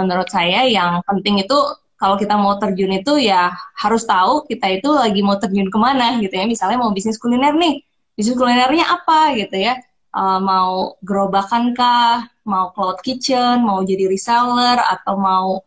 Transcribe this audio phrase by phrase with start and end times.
[0.00, 1.58] menurut saya yang penting itu
[2.00, 6.16] kalau kita mau terjun itu ya harus tahu kita itu lagi mau terjun ke mana
[6.24, 6.48] gitu ya.
[6.48, 7.84] Misalnya mau bisnis kuliner nih,
[8.16, 9.76] bisnis kulinernya apa gitu ya.
[10.10, 15.62] Uh, mau gerobakan kah, mau cloud kitchen, mau jadi reseller, atau mau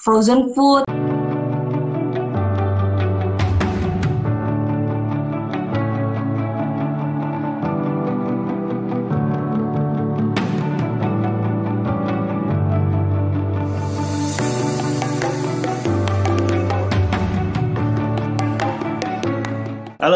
[0.00, 0.86] frozen food.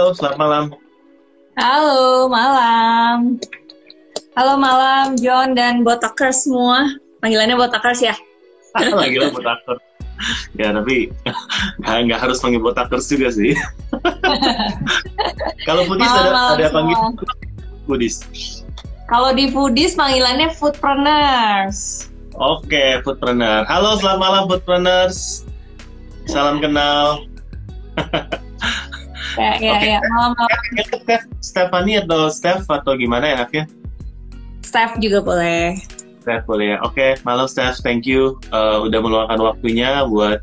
[0.06, 0.64] Halo, selamat malam.
[1.58, 3.42] Halo, malam.
[4.38, 6.94] Halo malam, John dan Botakers semua.
[7.18, 8.14] Panggilannya Botakers ya?
[8.70, 9.82] Panggilan Botakers.
[10.54, 11.10] Ya, tapi
[11.82, 13.58] nggak harus panggil Botakers juga sih.
[15.66, 17.18] Kalau Foodies ada, ada panggilan
[17.90, 18.14] Foodies.
[19.10, 22.06] Kalau di Foodies panggilannya Foodpreneurs.
[22.38, 23.66] Oke, Foodpreneur.
[23.66, 25.42] Halo, selamat malam Foodpreneurs.
[26.30, 27.26] Salam kenal.
[29.36, 29.92] Ya, ya, okay.
[29.92, 30.00] ya.
[30.16, 30.60] Malam, malam.
[30.80, 33.68] Steph, Stephanie atau Steph atau gimana enaknya?
[34.64, 35.76] Steph juga boleh.
[36.24, 36.78] Steph boleh ya.
[36.82, 37.10] Oke, okay.
[37.22, 37.78] malam Steph.
[37.84, 40.40] Thank you uh, udah meluangkan waktunya buat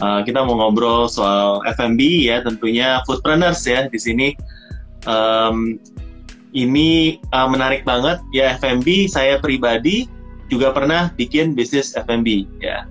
[0.00, 4.28] uh, kita mau ngobrol soal F&B ya, tentunya foodpreneurs ya di sini.
[5.04, 5.76] Um,
[6.54, 9.10] ini uh, menarik banget ya F&B.
[9.10, 10.08] Saya pribadi
[10.48, 12.88] juga pernah bikin bisnis F&B ya.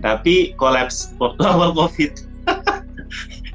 [0.00, 2.12] Tapi kolaps waktu awal COVID.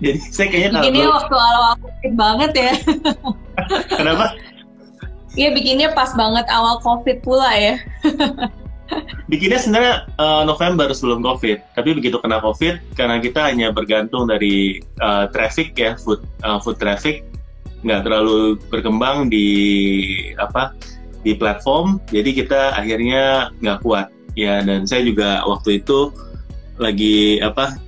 [0.03, 2.73] Jadi saya kayaknya bikinnya kalau waktu awal covid banget ya.
[3.99, 4.25] Kenapa?
[5.33, 7.79] Iya bikinnya pas banget awal covid pula ya.
[9.31, 14.83] bikinnya sebenarnya uh, November sebelum covid, tapi begitu kena covid karena kita hanya bergantung dari
[15.01, 17.23] uh, traffic ya food uh, food traffic
[17.83, 19.47] nggak terlalu berkembang di
[20.39, 20.75] apa
[21.23, 26.11] di platform, jadi kita akhirnya nggak kuat ya dan saya juga waktu itu
[26.75, 27.79] lagi apa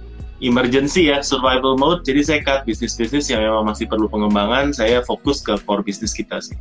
[0.46, 5.42] emergency ya survival mode jadi saya cut bisnis-bisnis yang memang masih perlu pengembangan saya fokus
[5.42, 6.56] ke core bisnis kita sih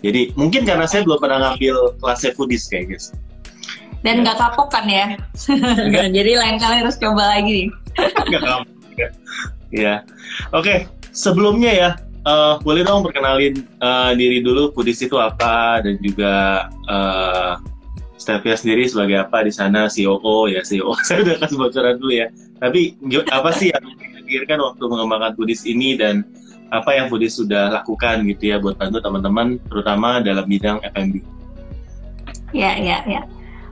[0.00, 3.12] jadi mungkin karena saya belum pernah ngambil kelas foodies kayak guys
[4.06, 4.42] dan nggak ya.
[4.48, 5.06] kapok kan ya
[6.16, 7.68] jadi lain kali harus coba lagi
[8.30, 9.08] nggak kapok ya,
[9.70, 9.94] ya.
[10.56, 10.78] oke okay.
[11.12, 11.90] sebelumnya ya
[12.24, 17.58] uh, boleh dong perkenalin uh, diri dulu foodies itu apa dan juga uh,
[18.28, 22.28] Stevia sendiri sebagai apa di sana COO ya CEO saya udah kasih bocoran dulu ya.
[22.60, 23.00] Tapi
[23.32, 23.80] apa sih yang
[24.20, 26.28] dipikirkan waktu mengembangkan Foodies ini dan
[26.68, 31.24] apa yang Foodies sudah lakukan gitu ya buat bantu teman-teman terutama dalam bidang F&B
[32.52, 33.24] ya ya ya.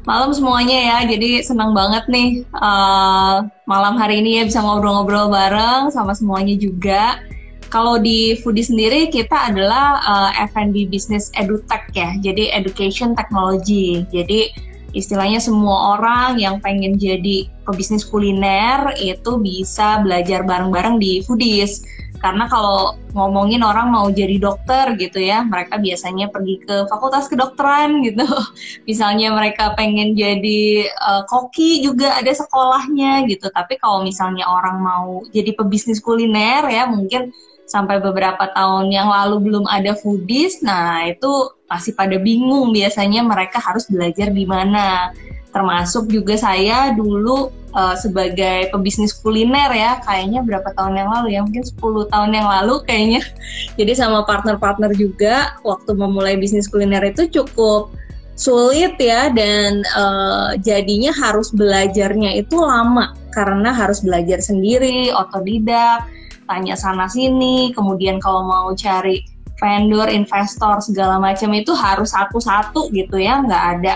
[0.07, 5.93] Malam semuanya ya jadi senang banget nih uh, malam hari ini ya bisa ngobrol-ngobrol bareng
[5.93, 7.21] sama semuanya juga
[7.69, 14.07] kalau di Foodie sendiri kita adalah uh, F&B Business EduTech ya, jadi Education Technology.
[14.15, 14.55] Jadi
[14.97, 21.85] istilahnya semua orang yang pengen jadi pebisnis kuliner itu bisa belajar bareng-bareng di Foodies.
[22.17, 28.01] Karena kalau ngomongin orang mau jadi dokter gitu ya, mereka biasanya pergi ke fakultas kedokteran
[28.09, 28.25] gitu.
[28.89, 33.53] Misalnya mereka pengen jadi uh, koki juga ada sekolahnya gitu.
[33.53, 39.51] Tapi kalau misalnya orang mau jadi pebisnis kuliner ya mungkin sampai beberapa tahun yang lalu
[39.51, 45.11] belum ada foodies, nah itu masih pada bingung biasanya mereka harus belajar di mana.
[45.51, 51.41] Termasuk juga saya dulu uh, sebagai pebisnis kuliner ya, kayaknya berapa tahun yang lalu ya,
[51.43, 53.23] mungkin 10 tahun yang lalu kayaknya.
[53.81, 57.91] Jadi sama partner-partner juga waktu memulai bisnis kuliner itu cukup
[58.37, 66.05] sulit ya dan uh, jadinya harus belajarnya itu lama karena harus belajar sendiri, otodidak
[66.47, 69.23] tanya sana sini, kemudian kalau mau cari
[69.61, 73.95] vendor, investor segala macam itu harus satu-satu gitu ya, nggak ada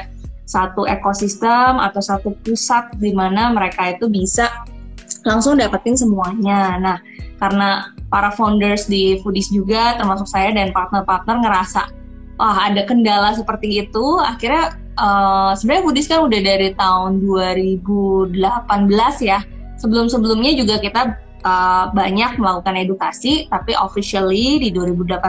[0.51, 4.51] satu ekosistem atau satu pusat di mana mereka itu bisa
[5.23, 6.75] langsung dapetin semuanya.
[6.81, 6.99] Nah,
[7.39, 11.83] karena para founders di Foodies juga termasuk saya dan partner-partner ngerasa
[12.41, 18.35] wah ada kendala seperti itu, akhirnya uh, sebenarnya Foodies kan udah dari tahun 2018
[19.23, 19.45] ya.
[19.81, 25.21] Sebelum-sebelumnya juga kita uh, banyak melakukan edukasi, tapi officially di 2018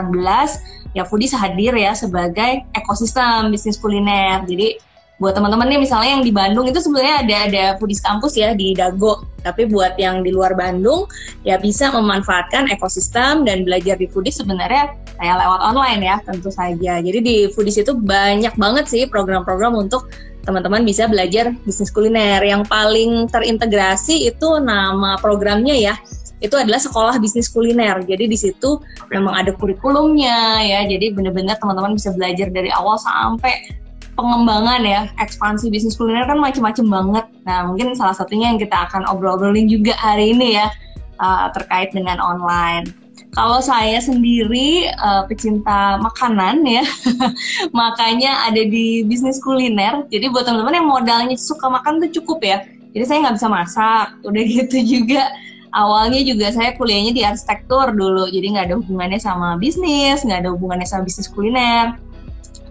[0.92, 4.44] ya Foodies hadir ya sebagai ekosistem bisnis kuliner.
[4.44, 4.76] Jadi
[5.22, 8.74] buat teman-teman nih misalnya yang di Bandung itu sebenarnya ada ada Foodies kampus ya di
[8.74, 9.22] Dago.
[9.46, 11.06] Tapi buat yang di luar Bandung
[11.46, 16.98] ya bisa memanfaatkan ekosistem dan belajar di Foodies sebenarnya kayak lewat online ya tentu saja.
[16.98, 20.10] Jadi di Foodies itu banyak banget sih program-program untuk
[20.42, 22.42] teman-teman bisa belajar bisnis kuliner.
[22.42, 25.94] Yang paling terintegrasi itu nama programnya ya,
[26.42, 28.02] itu adalah sekolah bisnis kuliner.
[28.02, 28.82] Jadi di situ
[29.14, 30.80] memang ada kurikulumnya ya.
[30.86, 33.80] Jadi benar-benar teman-teman bisa belajar dari awal sampai
[34.12, 37.26] pengembangan ya, ekspansi bisnis kuliner kan macam-macam banget.
[37.48, 40.68] Nah, mungkin salah satunya yang kita akan obrol-obrolin juga hari ini ya,
[41.16, 43.01] uh, terkait dengan online.
[43.32, 46.84] Kalau saya sendiri uh, pecinta makanan ya,
[47.80, 50.04] makanya ada di bisnis kuliner.
[50.12, 52.68] Jadi buat teman-teman yang modalnya suka makan tuh cukup ya.
[52.92, 55.32] Jadi saya nggak bisa masak, udah gitu juga.
[55.72, 60.52] Awalnya juga saya kuliahnya di arsitektur dulu, jadi nggak ada hubungannya sama bisnis, nggak ada
[60.52, 61.96] hubungannya sama bisnis kuliner.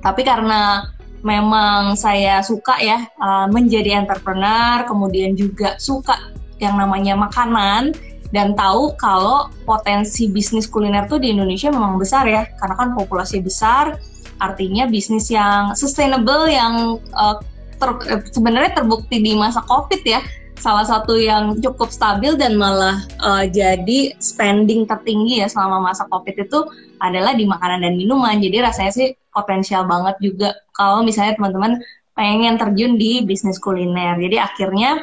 [0.06, 0.86] Tapi karena
[1.26, 6.14] memang saya suka ya uh, menjadi entrepreneur, kemudian juga suka
[6.62, 7.98] yang namanya makanan
[8.32, 13.44] dan tahu kalau potensi bisnis kuliner tuh di Indonesia memang besar ya, karena kan populasi
[13.44, 14.00] besar,
[14.40, 17.38] artinya bisnis yang sustainable yang uh,
[17.78, 17.92] ter,
[18.32, 20.24] sebenarnya terbukti di masa COVID ya,
[20.62, 26.36] salah satu yang cukup stabil dan malah uh, jadi spending tertinggi ya selama masa COVID
[26.38, 26.60] itu
[27.02, 28.38] adalah di makanan dan minuman.
[28.38, 31.82] Jadi rasanya sih potensial banget juga kalau misalnya teman-teman
[32.14, 34.22] pengen terjun di bisnis kuliner.
[34.22, 35.02] Jadi akhirnya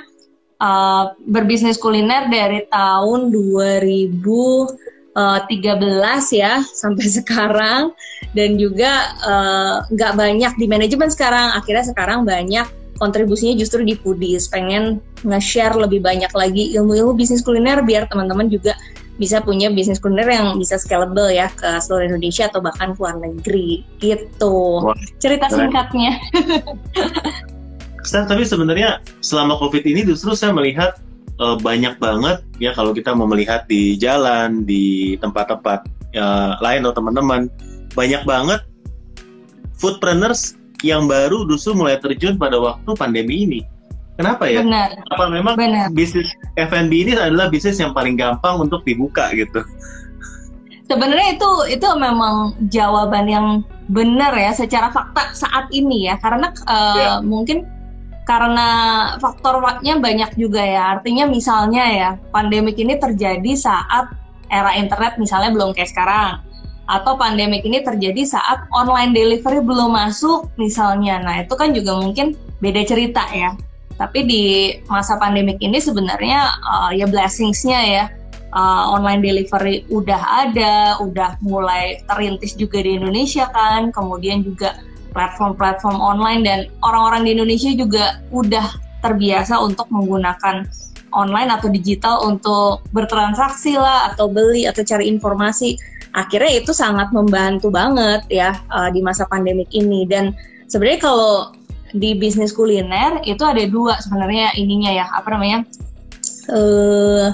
[0.62, 5.16] uh, berbisnis kuliner dari tahun 2013
[6.34, 7.94] ya sampai sekarang.
[8.36, 9.14] Dan juga
[9.88, 11.56] nggak uh, banyak di manajemen sekarang.
[11.56, 12.66] Akhirnya sekarang banyak
[12.98, 14.50] kontribusinya justru di foodies.
[14.50, 18.74] Pengen nge-share lebih banyak lagi ilmu-ilmu bisnis kuliner biar teman-teman juga
[19.18, 23.18] bisa punya bisnis kuliner yang bisa scalable ya ke seluruh Indonesia atau bahkan ke luar
[23.18, 23.82] negeri.
[23.98, 24.56] Gitu.
[24.78, 25.58] Wah, cerita keren.
[25.70, 26.12] singkatnya
[28.08, 30.96] Saya tapi sebenarnya selama COVID ini justru saya melihat
[31.36, 35.84] uh, banyak banget ya kalau kita mau melihat di jalan di tempat-tempat
[36.16, 37.52] uh, lain atau teman-teman
[37.92, 38.64] banyak banget
[39.76, 43.60] foodpreneurs yang baru justru mulai terjun pada waktu pandemi ini.
[44.16, 44.64] Kenapa ya?
[44.64, 45.04] Benar.
[45.14, 45.92] Apa memang Benar.
[45.92, 49.60] bisnis F&B ini adalah bisnis yang paling gampang untuk dibuka gitu?
[50.88, 53.46] Sebenarnya itu itu memang jawaban yang
[53.92, 57.12] benar ya secara fakta saat ini ya karena uh, ya.
[57.20, 57.68] mungkin
[58.28, 58.68] karena
[59.16, 64.12] faktornya banyak juga ya artinya misalnya ya pandemik ini terjadi saat
[64.52, 66.44] era internet misalnya belum kayak sekarang
[66.88, 71.20] atau pandemik ini terjadi saat online delivery belum masuk misalnya.
[71.20, 72.32] Nah, itu kan juga mungkin
[72.64, 73.52] beda cerita ya.
[74.00, 74.44] Tapi di
[74.88, 78.04] masa pandemik ini sebenarnya uh, ya blessingsnya ya
[78.56, 83.92] uh, online delivery udah ada, udah mulai terintis juga di Indonesia kan.
[83.92, 84.80] Kemudian juga
[85.12, 88.66] platform-platform online dan orang-orang di Indonesia juga udah
[89.00, 90.66] terbiasa untuk menggunakan
[91.14, 95.78] online atau digital untuk bertransaksi lah atau beli atau cari informasi.
[96.16, 100.04] Akhirnya itu sangat membantu banget ya uh, di masa pandemik ini.
[100.08, 100.34] Dan
[100.68, 101.52] sebenarnya kalau
[101.96, 105.64] di bisnis kuliner itu ada dua sebenarnya ininya ya apa namanya
[106.52, 107.32] uh,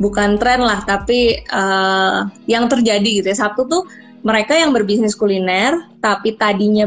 [0.00, 3.36] bukan tren lah tapi uh, yang terjadi gitu ya.
[3.48, 3.82] Satu tuh
[4.22, 6.86] mereka yang berbisnis kuliner tapi tadinya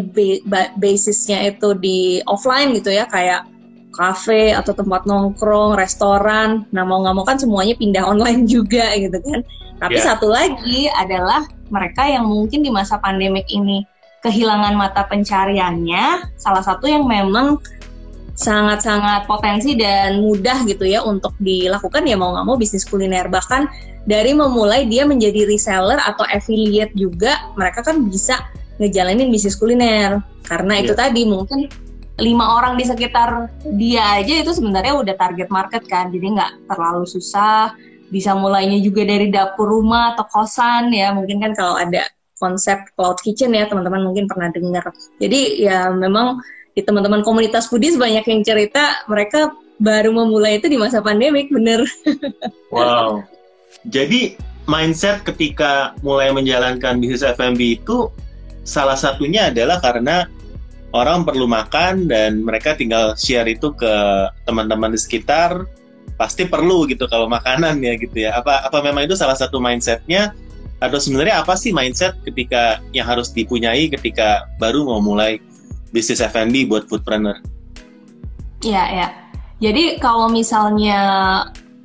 [0.80, 3.48] basisnya itu di offline gitu ya kayak
[3.96, 6.68] kafe atau tempat nongkrong, restoran.
[6.76, 9.42] Nah mau nggak mau kan semuanya pindah online juga gitu kan.
[9.80, 10.06] Tapi yeah.
[10.12, 13.84] satu lagi adalah mereka yang mungkin di masa pandemik ini
[14.24, 16.36] kehilangan mata pencariannya.
[16.36, 17.60] Salah satu yang memang
[18.36, 22.04] sangat-sangat potensi dan mudah gitu ya untuk dilakukan.
[22.04, 23.32] Ya mau nggak mau bisnis kuliner.
[23.32, 23.72] Bahkan
[24.06, 28.44] dari memulai dia menjadi reseller atau affiliate juga mereka kan bisa
[28.78, 30.20] ngejalanin bisnis kuliner.
[30.46, 30.84] Karena yeah.
[30.84, 31.02] itu iya.
[31.08, 31.60] tadi mungkin
[32.16, 36.12] lima orang di sekitar dia aja itu sebenarnya udah target market kan.
[36.12, 37.72] Jadi nggak terlalu susah.
[38.12, 41.16] Bisa mulainya juga dari dapur rumah atau kosan ya.
[41.16, 42.04] Mungkin kan kalau ada
[42.36, 44.92] konsep cloud kitchen ya teman-teman mungkin pernah dengar.
[45.24, 46.44] Jadi ya memang
[46.76, 51.84] di teman-teman komunitas foodies banyak yang cerita mereka baru memulai itu di masa pandemik bener.
[52.76, 53.24] Wow.
[53.88, 54.36] Jadi
[54.68, 58.12] mindset ketika mulai menjalankan bisnis F&B itu
[58.68, 60.28] salah satunya adalah karena
[60.92, 63.94] orang perlu makan dan mereka tinggal share itu ke
[64.44, 65.64] teman-teman di sekitar
[66.20, 68.36] pasti perlu gitu kalau makanan ya gitu ya.
[68.36, 70.36] Apa apa memang itu salah satu mindsetnya?
[70.84, 75.40] Atau sebenarnya apa sih mindset ketika yang harus dipunyai ketika baru mau mulai
[75.94, 77.38] bisnis F&B buat foodpreneur?
[78.66, 79.08] Iya ya
[79.64, 81.00] jadi kalau misalnya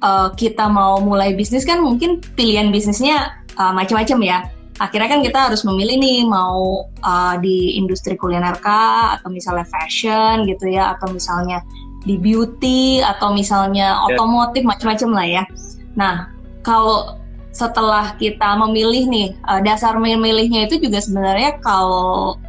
[0.03, 4.39] uh, kita mau mulai bisnis kan mungkin pilihan bisnisnya uh, macam-macam ya
[4.81, 10.49] akhirnya kan kita harus memilih nih mau uh, di industri kuliner kah atau misalnya fashion
[10.49, 11.61] gitu ya atau misalnya
[12.09, 14.07] di beauty atau misalnya yeah.
[14.09, 15.45] otomotif macam-macam lah ya.
[16.01, 16.33] Nah
[16.65, 17.21] kalau
[17.53, 22.41] setelah kita memilih nih uh, dasar memilihnya itu juga sebenarnya kalau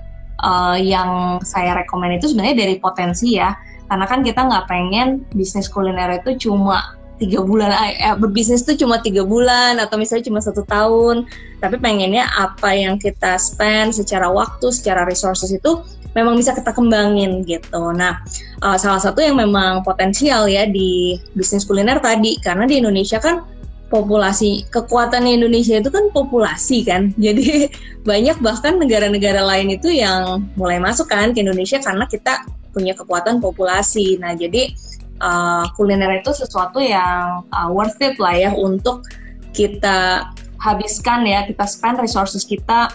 [0.42, 3.56] uh, yang saya rekomend itu sebenarnya dari potensi ya
[3.88, 8.98] karena kan kita nggak pengen bisnis kuliner itu cuma tiga bulan eh, berbisnis tuh cuma
[8.98, 11.30] tiga bulan atau misalnya cuma satu tahun
[11.62, 17.44] tapi pengennya apa yang kita spend secara waktu secara resources itu memang bisa kita kembangin
[17.48, 17.96] gitu.
[17.96, 18.20] Nah,
[18.60, 23.48] uh, salah satu yang memang potensial ya di bisnis kuliner tadi karena di Indonesia kan
[23.92, 27.12] populasi kekuatan Indonesia itu kan populasi kan.
[27.26, 27.68] Jadi
[28.08, 33.44] banyak bahkan negara-negara lain itu yang mulai masuk kan ke Indonesia karena kita punya kekuatan
[33.44, 34.16] populasi.
[34.18, 34.72] Nah, jadi
[35.20, 39.04] uh, kuliner itu sesuatu yang uh, worth it lah ya untuk
[39.52, 42.88] kita habiskan ya, kita spend resources kita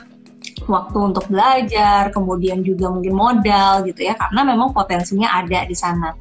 [0.64, 6.16] waktu untuk belajar, kemudian juga mungkin modal gitu ya, karena memang potensinya ada di sana.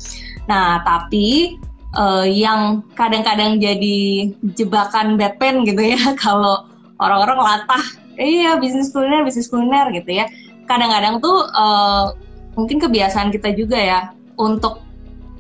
[0.52, 1.56] Nah, tapi
[1.96, 6.68] uh, yang kadang-kadang jadi jebakan Batman gitu ya, kalau
[7.02, 7.86] orang-orang latah,
[8.20, 10.30] iya bisnis kuliner, bisnis kuliner gitu ya.
[10.70, 12.16] Kadang-kadang tuh uh,
[12.56, 14.00] mungkin kebiasaan kita juga ya
[14.40, 14.84] untuk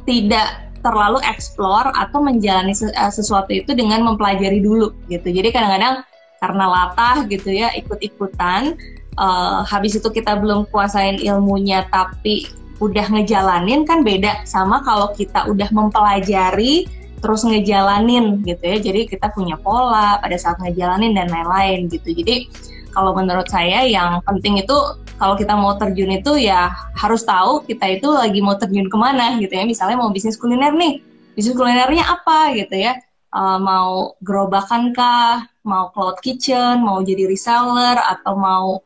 [0.03, 5.33] tidak terlalu explore atau menjalani eh, sesuatu itu dengan mempelajari dulu gitu.
[5.33, 6.05] Jadi kadang-kadang
[6.37, 8.77] karena latah gitu ya ikut-ikutan
[9.17, 12.45] uh, habis itu kita belum kuasain ilmunya tapi
[12.83, 16.87] udah ngejalanin kan beda sama kalau kita udah mempelajari
[17.23, 18.77] terus ngejalanin gitu ya.
[18.77, 22.11] Jadi kita punya pola pada saat ngejalanin dan lain-lain gitu.
[22.11, 22.51] Jadi
[22.91, 24.75] kalau menurut saya yang penting itu
[25.15, 29.39] kalau kita mau terjun itu ya harus tahu kita itu lagi mau terjun ke mana
[29.39, 29.63] gitu ya.
[29.63, 30.99] Misalnya mau bisnis kuliner nih
[31.33, 32.99] bisnis kulinernya apa gitu ya.
[33.35, 38.79] Uh, mau gerobakan kah mau cloud kitchen mau jadi reseller atau mau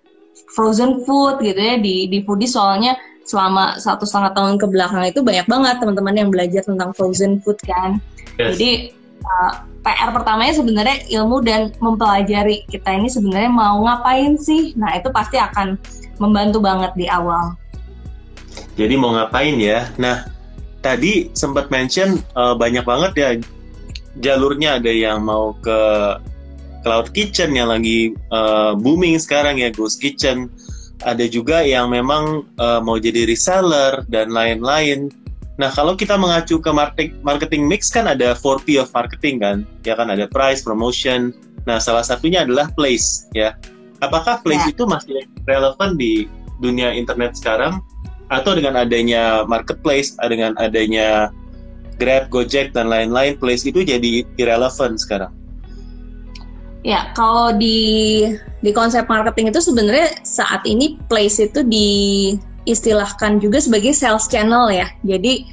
[0.55, 5.21] frozen food gitu ya di di foodie soalnya selama satu setengah tahun ke belakang itu
[5.21, 8.01] banyak banget teman-teman yang belajar tentang frozen food kan.
[8.39, 8.57] Yes.
[8.57, 9.51] Jadi uh,
[9.85, 14.75] PR pertamanya sebenarnya ilmu dan mempelajari kita ini sebenarnya mau ngapain sih.
[14.75, 15.79] Nah itu pasti akan
[16.19, 17.55] membantu banget di awal.
[18.75, 19.87] Jadi mau ngapain ya?
[19.95, 20.27] Nah
[20.79, 23.29] tadi sempat mention uh, banyak banget ya
[24.19, 25.79] jalurnya ada yang mau ke
[26.83, 30.47] cloud kitchen yang lagi uh, booming sekarang ya Ghost Kitchen
[31.03, 35.07] ada juga yang memang uh, mau jadi reseller dan lain-lain.
[35.59, 39.95] Nah, kalau kita mengacu ke marketing, marketing mix kan ada 4P of marketing kan, ya
[39.95, 41.35] kan ada price, promotion.
[41.67, 43.55] Nah, salah satunya adalah place, ya.
[43.99, 44.71] Apakah place ya.
[44.71, 46.31] itu masih relevan di
[46.63, 47.83] dunia internet sekarang
[48.31, 51.27] atau dengan adanya marketplace, dengan adanya
[51.99, 55.35] Grab, Gojek dan lain-lain, place itu jadi irrelevant sekarang?
[56.87, 58.23] Ya, kalau di
[58.63, 64.87] di konsep marketing itu sebenarnya saat ini place itu diistilahkan juga sebagai sales channel ya.
[65.03, 65.43] Jadi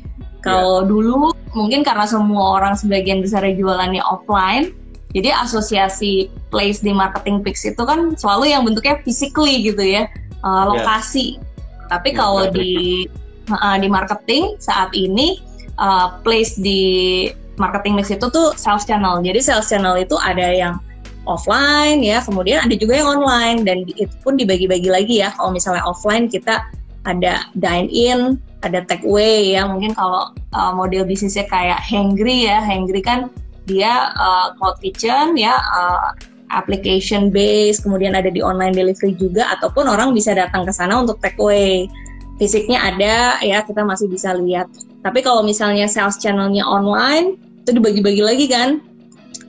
[0.46, 0.88] kalau yeah.
[0.88, 1.14] dulu
[1.50, 4.70] mungkin karena semua orang sebagian besar jualannya offline,
[5.10, 10.06] jadi asosiasi place di marketing pix itu kan selalu yang bentuknya physically gitu ya,
[10.46, 11.42] uh, lokasi.
[11.42, 11.90] Yeah.
[11.90, 13.06] Tapi yeah, kalau di
[13.50, 15.42] uh, di marketing saat ini
[15.82, 17.26] uh, place di
[17.58, 19.18] marketing mix itu tuh sales channel.
[19.26, 20.78] Jadi sales channel itu ada yang
[21.26, 25.34] offline ya, kemudian ada juga yang online dan itu pun dibagi-bagi lagi ya.
[25.34, 26.64] Kalau misalnya offline kita
[27.06, 29.66] ada dine in, ada take away ya.
[29.66, 33.30] Mungkin kalau uh, model bisnisnya kayak Hangry ya, Hangry kan
[33.66, 36.14] dia uh, cloud kitchen ya, uh,
[36.54, 41.18] application base, kemudian ada di online delivery juga ataupun orang bisa datang ke sana untuk
[41.18, 41.90] take away.
[42.38, 44.70] Fisiknya ada ya, kita masih bisa lihat.
[45.02, 48.78] Tapi kalau misalnya sales channelnya online itu dibagi-bagi lagi kan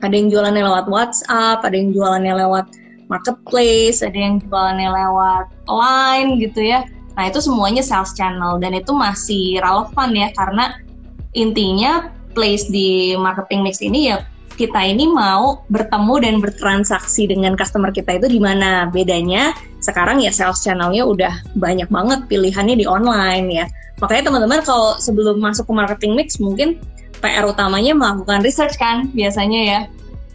[0.02, 2.66] ada yang jualannya lewat WhatsApp, ada yang jualannya lewat
[3.08, 6.86] marketplace, ada yang jualannya lewat line gitu ya.
[7.18, 10.78] Nah itu semuanya sales channel dan itu masih relevan ya karena
[11.34, 14.22] intinya place di marketing mix ini ya
[14.58, 19.54] kita ini mau bertemu dan bertransaksi dengan customer kita itu di mana bedanya
[19.86, 23.66] sekarang ya sales channelnya udah banyak banget pilihannya di online ya
[24.02, 26.82] makanya teman-teman kalau sebelum masuk ke marketing mix mungkin
[27.20, 29.82] PR utamanya melakukan research kan biasanya ya.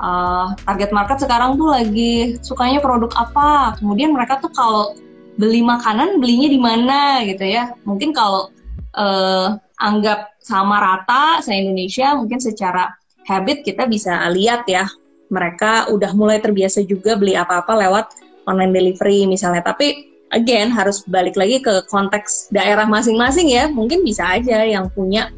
[0.02, 3.78] Uh, target market sekarang tuh lagi sukanya produk apa.
[3.78, 4.98] Kemudian mereka tuh kalau
[5.38, 7.72] beli makanan belinya di mana gitu ya.
[7.86, 8.50] Mungkin kalau
[8.98, 12.90] uh, anggap sama rata se Indonesia mungkin secara
[13.30, 14.90] habit kita bisa lihat ya
[15.30, 18.06] mereka udah mulai terbiasa juga beli apa-apa lewat
[18.44, 19.62] online delivery misalnya.
[19.64, 23.70] Tapi again harus balik lagi ke konteks daerah masing-masing ya.
[23.70, 25.32] Mungkin bisa aja yang punya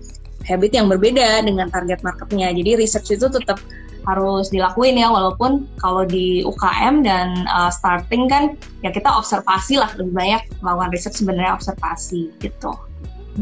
[0.45, 2.53] habit yang berbeda dengan target marketnya.
[2.53, 3.59] Jadi research itu tetap
[4.05, 8.53] harus dilakuin ya walaupun kalau di UKM dan uh, starting kan
[8.85, 12.73] ya kita observasi lah lebih banyak melakukan research sebenarnya observasi gitu.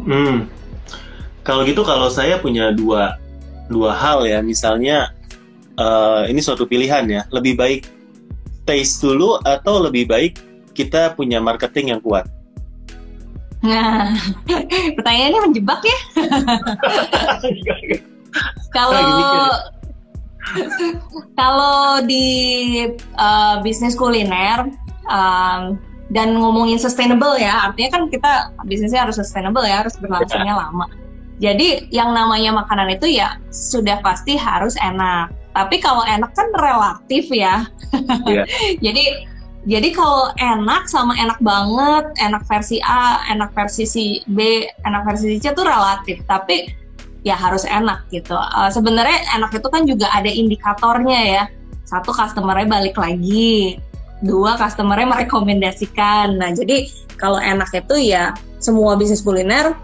[0.07, 0.47] Hmm.
[1.43, 3.19] Kalau gitu kalau saya punya dua
[3.67, 5.11] dua hal ya misalnya
[5.83, 7.91] uh, ini suatu pilihan ya lebih baik
[8.63, 10.39] taste dulu atau lebih baik
[10.73, 12.31] kita punya marketing yang kuat.
[13.63, 14.11] Nah,
[14.99, 15.99] pertanyaannya menjebak ya.
[18.73, 19.05] Kalau
[21.41, 22.27] kalau di
[23.21, 24.69] uh, bisnis kuliner,
[25.07, 25.79] um,
[26.13, 28.33] dan ngomongin sustainable ya, artinya kan kita
[28.65, 30.63] bisnisnya harus sustainable ya, harus berlangsungnya yeah.
[30.65, 30.87] lama.
[31.41, 35.33] Jadi yang namanya makanan itu ya sudah pasti harus enak.
[35.53, 37.69] Tapi kalau enak kan relatif ya.
[38.25, 38.49] Yeah.
[38.81, 39.29] Jadi
[39.63, 45.39] jadi kalau enak sama enak banget, enak versi A, enak versi si B, enak versi
[45.39, 46.19] C itu relatif.
[46.27, 46.67] Tapi
[47.23, 48.35] ya harus enak gitu.
[48.35, 51.43] Uh, Sebenarnya enak itu kan juga ada indikatornya ya.
[51.87, 53.79] Satu customernya balik lagi,
[54.27, 56.43] dua customernya merekomendasikan.
[56.43, 59.79] Nah jadi kalau enak itu ya semua bisnis kuliner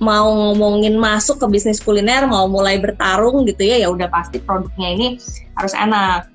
[0.00, 4.88] mau ngomongin masuk ke bisnis kuliner mau mulai bertarung gitu ya ya udah pasti produknya
[4.94, 5.06] ini
[5.56, 6.28] harus enak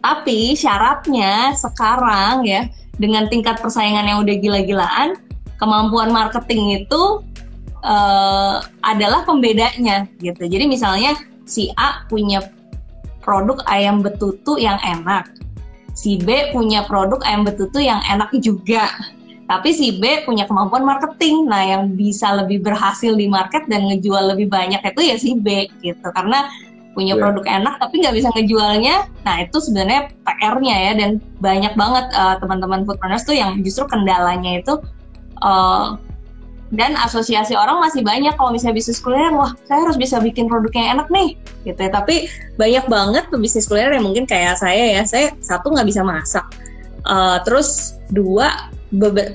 [0.00, 2.68] tapi syaratnya sekarang ya
[3.00, 5.16] dengan tingkat persaingan yang udah gila-gilaan
[5.56, 7.24] kemampuan marketing itu
[7.84, 12.44] uh, adalah pembedanya gitu jadi misalnya si A punya
[13.20, 15.28] produk ayam betutu yang enak
[15.92, 18.88] si B punya produk ayam betutu yang enak juga
[19.50, 21.50] tapi si B punya kemampuan marketing.
[21.50, 25.66] Nah, yang bisa lebih berhasil di market dan ngejual lebih banyak itu ya si B
[25.82, 26.06] gitu.
[26.14, 26.46] Karena
[26.92, 27.22] punya yeah.
[27.22, 28.96] produk enak tapi nggak bisa ngejualnya.
[29.22, 34.58] Nah, itu sebenarnya PR-nya ya dan banyak banget uh, teman-teman foodpreneurs tuh yang justru kendalanya
[34.58, 34.78] itu
[35.44, 35.96] uh,
[36.70, 40.70] dan asosiasi orang masih banyak kalau misalnya bisnis kuliner wah saya harus bisa bikin produk
[40.78, 41.34] yang enak nih
[41.66, 42.30] gitu ya tapi
[42.62, 46.46] banyak banget pebisnis kuliner yang mungkin kayak saya ya saya satu nggak bisa masak
[47.10, 48.70] uh, terus dua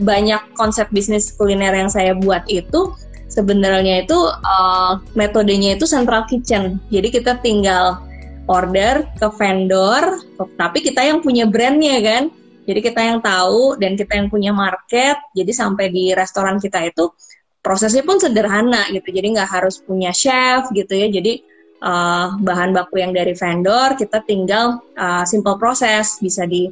[0.03, 2.95] banyak konsep bisnis kuliner yang saya buat itu
[3.36, 6.80] sebenarnya itu uh, metodenya itu central kitchen.
[6.88, 8.00] Jadi kita tinggal
[8.48, 10.24] order ke vendor,
[10.56, 12.24] tapi kita yang punya brandnya kan.
[12.65, 15.20] Jadi kita yang tahu dan kita yang punya market.
[15.38, 17.13] Jadi sampai di restoran kita itu
[17.62, 19.12] prosesnya pun sederhana gitu.
[19.12, 21.12] Jadi nggak harus punya chef gitu ya.
[21.12, 21.46] Jadi
[21.86, 26.70] uh, bahan baku yang dari vendor kita tinggal uh, simple proses bisa di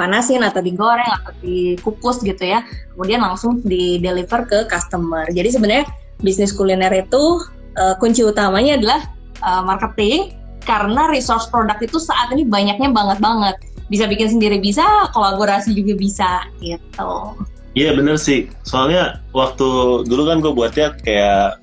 [0.00, 2.64] panasin atau digoreng atau dikukus gitu ya.
[2.96, 5.28] Kemudian langsung di deliver ke customer.
[5.28, 5.84] Jadi sebenarnya
[6.24, 7.44] bisnis kuliner itu
[7.76, 9.00] uh, kunci utamanya adalah
[9.44, 10.32] uh, marketing.
[10.64, 13.56] Karena resource produk itu saat ini banyaknya banget banget.
[13.92, 16.30] Bisa bikin sendiri bisa kolaborasi juga bisa
[16.64, 17.36] gitu.
[17.76, 18.48] Iya bener sih.
[18.64, 21.60] Soalnya waktu dulu kan gue buatnya kayak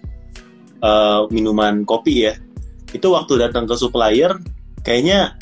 [0.86, 2.34] uh, minuman kopi ya.
[2.91, 4.34] Itu waktu datang ke supplier
[4.88, 5.36] kayaknya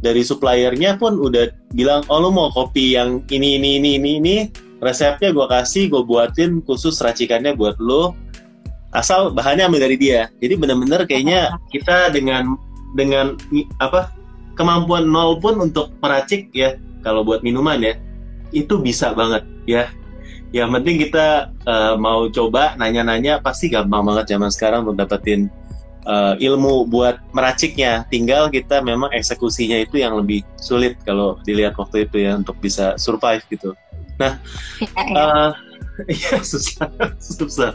[0.00, 4.36] dari suppliernya pun udah bilang oh lu mau kopi yang ini ini ini ini ini?
[4.76, 8.12] Resepnya gue kasih gue buatin khusus racikannya buat lo
[8.92, 10.28] asal bahannya ambil dari dia.
[10.40, 12.56] Jadi bener-bener kayaknya kita dengan
[12.96, 13.36] dengan
[13.80, 14.12] apa
[14.56, 17.94] kemampuan nol pun untuk meracik ya kalau buat minuman ya
[18.52, 19.88] itu bisa banget ya.
[20.54, 25.52] Yang penting kita uh, mau coba nanya-nanya pasti gampang banget zaman sekarang untuk dapetin
[26.06, 28.06] uh, ilmu buat meraciknya.
[28.08, 32.94] Tinggal kita memang eksekusinya itu yang lebih sulit kalau dilihat waktu itu ya untuk bisa
[32.96, 33.74] survive gitu.
[34.16, 34.40] Nah,
[34.80, 35.12] ya, ya.
[35.12, 35.50] Uh,
[36.24, 36.88] ya susah,
[37.20, 37.72] susah.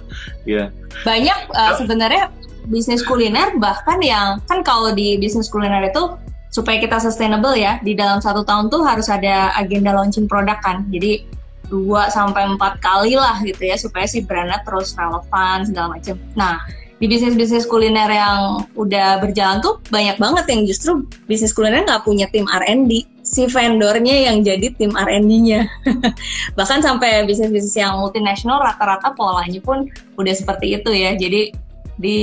[0.48, 0.74] Ya.
[1.06, 2.34] Banyak uh, sebenarnya
[2.70, 6.13] bisnis kuliner bahkan yang kan kalau di bisnis kuliner itu
[6.52, 10.86] supaya kita sustainable ya di dalam satu tahun tuh harus ada agenda launching produk kan.
[10.91, 11.26] Jadi
[11.72, 16.15] dua sampai empat kali lah gitu ya supaya si brandnya terus relevan segala macam.
[16.36, 16.60] Nah
[17.01, 22.29] di bisnis-bisnis kuliner yang udah berjalan tuh banyak banget yang justru bisnis kuliner nggak punya
[22.29, 25.65] tim R&D si vendornya yang jadi tim R&D-nya
[26.57, 29.89] bahkan sampai bisnis-bisnis yang multinasional rata-rata polanya pun
[30.21, 31.17] udah seperti itu ya.
[31.17, 31.57] Jadi
[31.97, 32.17] di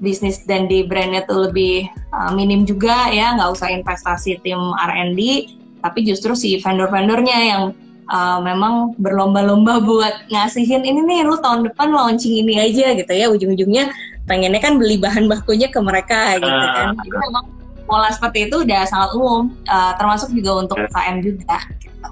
[0.00, 5.20] bisnis dan di brandnya tuh lebih uh, minim juga ya nggak usah investasi tim R&D
[5.80, 7.62] tapi justru si vendor-vendornya yang
[8.12, 13.30] uh, memang berlomba-lomba buat ngasihin ini nih lu tahun depan launching ini aja gitu ya.
[13.30, 13.92] Ujung-ujungnya
[14.28, 16.88] pengennya kan beli bahan bakunya ke mereka gitu uh, kan.
[17.00, 17.44] Jadi memang
[17.88, 21.56] pola seperti itu udah sangat umum, uh, termasuk juga untuk UKM juga.
[21.80, 22.08] Gitu.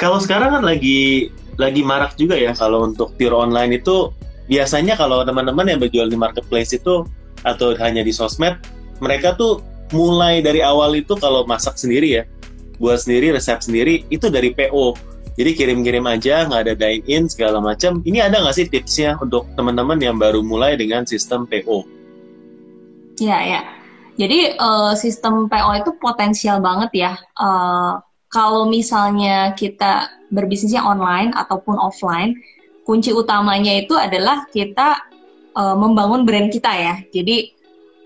[0.00, 4.10] Kalau sekarang kan lagi lagi marak juga ya kalau untuk tour online itu
[4.48, 7.04] biasanya kalau teman-teman yang berjual di marketplace itu
[7.44, 8.56] atau hanya di sosmed,
[8.98, 9.60] mereka tuh
[9.92, 12.24] mulai dari awal itu kalau masak sendiri ya,
[12.80, 17.56] buat sendiri resep sendiri itu dari PO jadi kirim-kirim aja, nggak ada dine in segala
[17.58, 18.04] macam.
[18.04, 21.88] Ini ada nggak sih tipsnya untuk teman-teman yang baru mulai dengan sistem PO?
[23.16, 23.62] Ya ya.
[24.20, 27.12] Jadi uh, sistem PO itu potensial banget ya.
[27.32, 27.96] Uh,
[28.28, 32.36] kalau misalnya kita berbisnisnya online ataupun offline,
[32.84, 35.00] kunci utamanya itu adalah kita
[35.56, 36.94] uh, membangun brand kita ya.
[37.08, 37.56] Jadi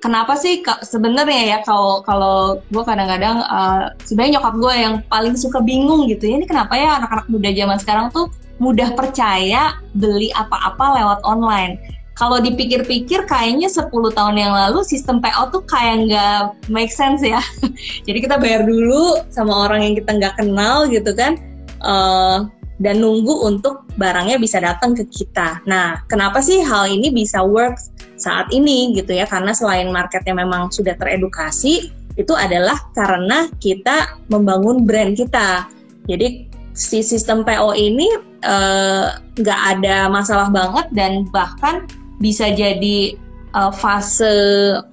[0.07, 5.59] kenapa sih sebenarnya ya kalau kalau gue kadang-kadang uh, sebenarnya nyokap gue yang paling suka
[5.59, 8.31] bingung gitu ya ini kenapa ya anak-anak muda zaman sekarang tuh
[8.63, 11.77] mudah percaya beli apa-apa lewat online.
[12.17, 16.41] Kalau dipikir-pikir kayaknya 10 tahun yang lalu sistem PO tuh kayak nggak
[16.73, 17.45] make sense ya.
[18.09, 21.37] Jadi kita bayar dulu sama orang yang kita nggak kenal gitu kan.
[21.85, 25.65] uh, dan nunggu untuk barangnya bisa datang ke kita.
[25.65, 27.81] Nah, kenapa sih hal ini bisa work
[28.21, 29.25] saat ini gitu ya?
[29.25, 35.69] Karena selain marketnya memang sudah teredukasi, itu adalah karena kita membangun brand kita.
[36.09, 38.09] Jadi si sistem PO ini
[38.45, 41.89] eh, nggak uh, ada masalah banget dan bahkan
[42.21, 43.17] bisa jadi
[43.55, 44.33] uh, fase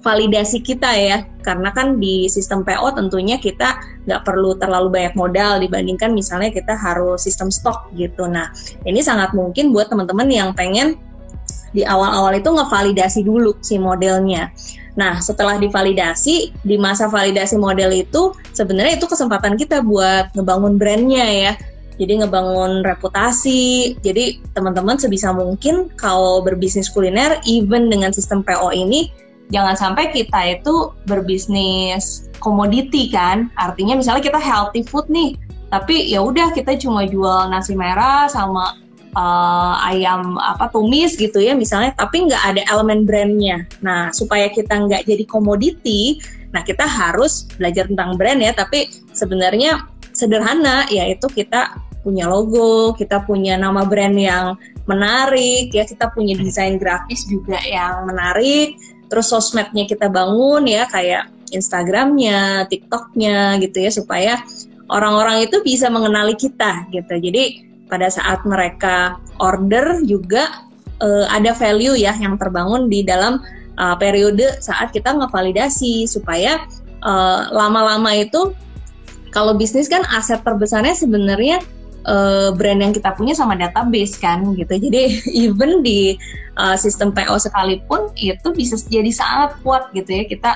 [0.04, 1.18] validasi kita ya.
[1.42, 6.76] Karena kan di sistem PO tentunya kita nggak perlu terlalu banyak modal dibandingkan misalnya kita
[6.76, 8.28] harus sistem stok gitu.
[8.28, 8.52] Nah
[8.84, 11.00] ini sangat mungkin buat teman-teman yang pengen
[11.74, 14.54] di awal-awal itu ngevalidasi dulu si modelnya.
[14.94, 21.26] Nah, setelah divalidasi, di masa validasi model itu, sebenarnya itu kesempatan kita buat ngebangun brandnya
[21.26, 21.52] ya
[21.94, 23.94] jadi ngebangun reputasi.
[24.02, 29.10] Jadi teman-teman sebisa mungkin kalau berbisnis kuliner, even dengan sistem PO ini,
[29.54, 33.50] jangan sampai kita itu berbisnis komoditi kan.
[33.54, 35.38] Artinya misalnya kita healthy food nih,
[35.70, 38.78] tapi ya udah kita cuma jual nasi merah sama
[39.14, 43.64] uh, ayam apa tumis gitu ya misalnya, tapi nggak ada elemen brandnya.
[43.86, 46.18] Nah supaya kita nggak jadi komoditi,
[46.50, 48.50] nah kita harus belajar tentang brand ya.
[48.50, 51.74] Tapi sebenarnya sederhana yaitu kita
[52.04, 58.04] punya logo, kita punya nama brand yang menarik, ya kita punya desain grafis juga yang
[58.04, 58.76] menarik,
[59.08, 64.32] terus sosmednya kita bangun ya kayak Instagramnya, TikToknya gitu ya supaya
[64.92, 67.14] orang-orang itu bisa mengenali kita gitu.
[67.16, 70.68] Jadi pada saat mereka order juga
[71.00, 73.40] uh, ada value ya yang terbangun di dalam
[73.80, 76.60] uh, periode saat kita ngevalidasi supaya
[77.04, 78.40] eh, lama-lama uh, itu
[79.34, 81.58] kalau bisnis kan aset terbesarnya sebenarnya
[82.06, 84.78] uh, brand yang kita punya sama database kan gitu.
[84.78, 86.14] Jadi even di
[86.56, 90.24] uh, sistem PO sekalipun itu bisa jadi sangat kuat gitu ya.
[90.30, 90.50] Kita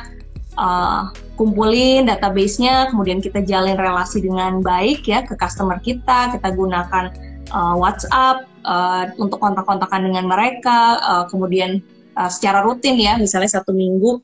[0.54, 7.10] uh, kumpulin database-nya, kemudian kita jalin relasi dengan baik ya ke customer kita, kita gunakan
[7.50, 11.82] uh, WhatsApp uh, untuk kontak-kontakan dengan mereka, uh, kemudian
[12.18, 14.18] uh, secara rutin ya, misalnya satu minggu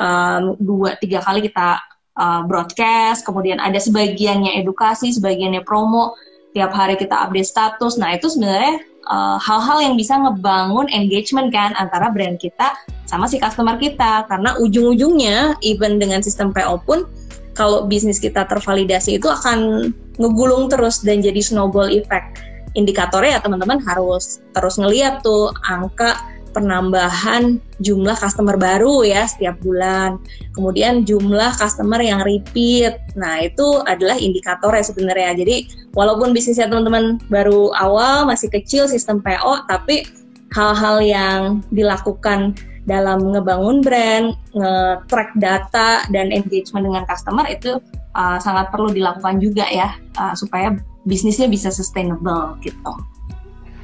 [0.00, 6.14] um, dua tiga kali kita uh, broadcast, kemudian ada sebagiannya edukasi, sebagiannya promo,
[6.54, 7.98] tiap hari kita update status.
[7.98, 8.78] Nah itu sebenarnya
[9.10, 14.24] uh, hal-hal yang bisa ngebangun engagement kan antara brand kita sama si customer kita.
[14.30, 17.06] Karena ujung-ujungnya even dengan sistem PO pun
[17.54, 22.38] kalau bisnis kita tervalidasi itu akan ngegulung terus dan jadi snowball effect.
[22.74, 26.18] Indikatornya ya teman-teman harus terus ngeliat tuh angka
[26.54, 30.22] penambahan jumlah customer baru ya setiap bulan.
[30.54, 32.96] Kemudian jumlah customer yang repeat.
[33.18, 35.34] Nah, itu adalah indikatornya sebenarnya.
[35.34, 35.56] Jadi,
[35.92, 40.06] walaupun bisnisnya teman-teman baru awal, masih kecil sistem PO, tapi
[40.54, 41.40] hal-hal yang
[41.74, 42.54] dilakukan
[42.86, 47.80] dalam ngebangun brand, nge-track data dan engagement dengan customer itu
[48.14, 50.76] uh, sangat perlu dilakukan juga ya uh, supaya
[51.08, 52.92] bisnisnya bisa sustainable gitu.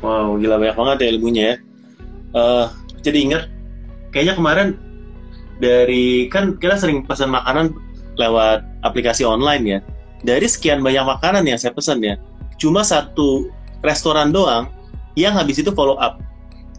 [0.00, 1.56] Wow, gila banyak banget ya ilmunya ya
[2.36, 3.42] uh, jadi ingat
[4.14, 4.68] kayaknya kemarin
[5.60, 7.76] dari kan kita sering pesan makanan
[8.16, 9.80] lewat aplikasi online ya.
[10.20, 12.20] Dari sekian banyak makanan yang saya pesan ya
[12.60, 13.48] cuma satu
[13.80, 14.68] restoran doang
[15.16, 16.20] yang habis itu follow up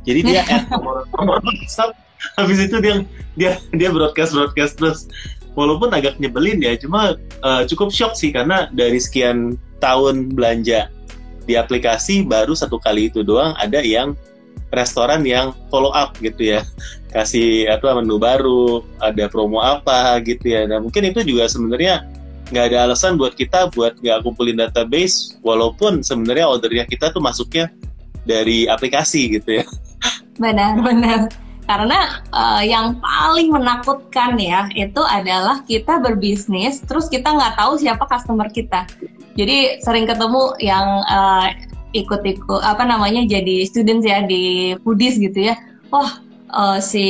[0.05, 1.97] jadi dia add nomor WhatsApp
[2.37, 3.05] habis itu dia
[3.37, 5.09] dia dia broadcast broadcast terus.
[5.51, 10.87] Walaupun agak nyebelin ya cuma uh, cukup shock sih karena dari sekian tahun belanja
[11.43, 14.15] di aplikasi baru satu kali itu doang ada yang
[14.71, 16.65] restoran yang follow up gitu ya.
[17.11, 20.63] Kasih apa menu baru ada promo apa gitu ya.
[20.65, 22.07] Nah mungkin itu juga sebenarnya
[22.51, 27.71] nggak ada alasan buat kita buat nggak kumpulin database walaupun sebenarnya ordernya kita tuh masuknya
[28.27, 29.65] dari aplikasi gitu ya.
[30.39, 31.31] Benar benar.
[31.69, 38.03] Karena uh, yang paling menakutkan ya itu adalah kita berbisnis terus kita nggak tahu siapa
[38.07, 38.83] customer kita.
[39.39, 41.47] Jadi sering ketemu yang uh,
[41.91, 45.55] ikut-ikut apa namanya jadi students ya di foodies gitu ya.
[45.91, 47.05] Wah, uh, si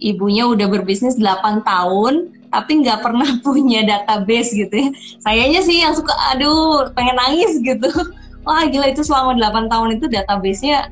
[0.00, 4.88] ibunya udah berbisnis 8 tahun tapi nggak pernah punya database gitu ya.
[5.24, 7.88] Sayanya sih yang suka aduh pengen nangis gitu.
[8.46, 10.90] Wah, gila itu selama 8 tahun itu database-nya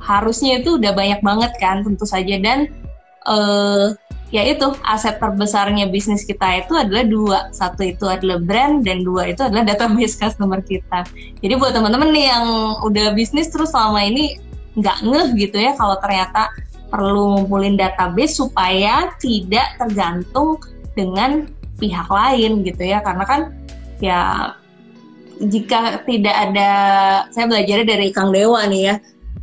[0.00, 2.68] harusnya itu udah banyak banget kan tentu saja dan
[3.28, 3.92] uh,
[4.30, 7.38] ya itu aset terbesarnya bisnis kita itu adalah dua.
[7.50, 11.06] Satu itu adalah brand dan dua itu adalah database customer kita.
[11.42, 12.46] Jadi buat teman-teman nih yang
[12.86, 14.38] udah bisnis terus selama ini
[14.78, 16.46] nggak ngeh gitu ya kalau ternyata
[16.90, 20.62] perlu ngumpulin database supaya tidak tergantung
[20.94, 21.50] dengan
[21.82, 23.02] pihak lain gitu ya.
[23.02, 23.40] Karena kan
[23.98, 24.54] ya
[25.40, 26.70] jika tidak ada
[27.32, 28.94] saya belajar dari Kang Dewa nih ya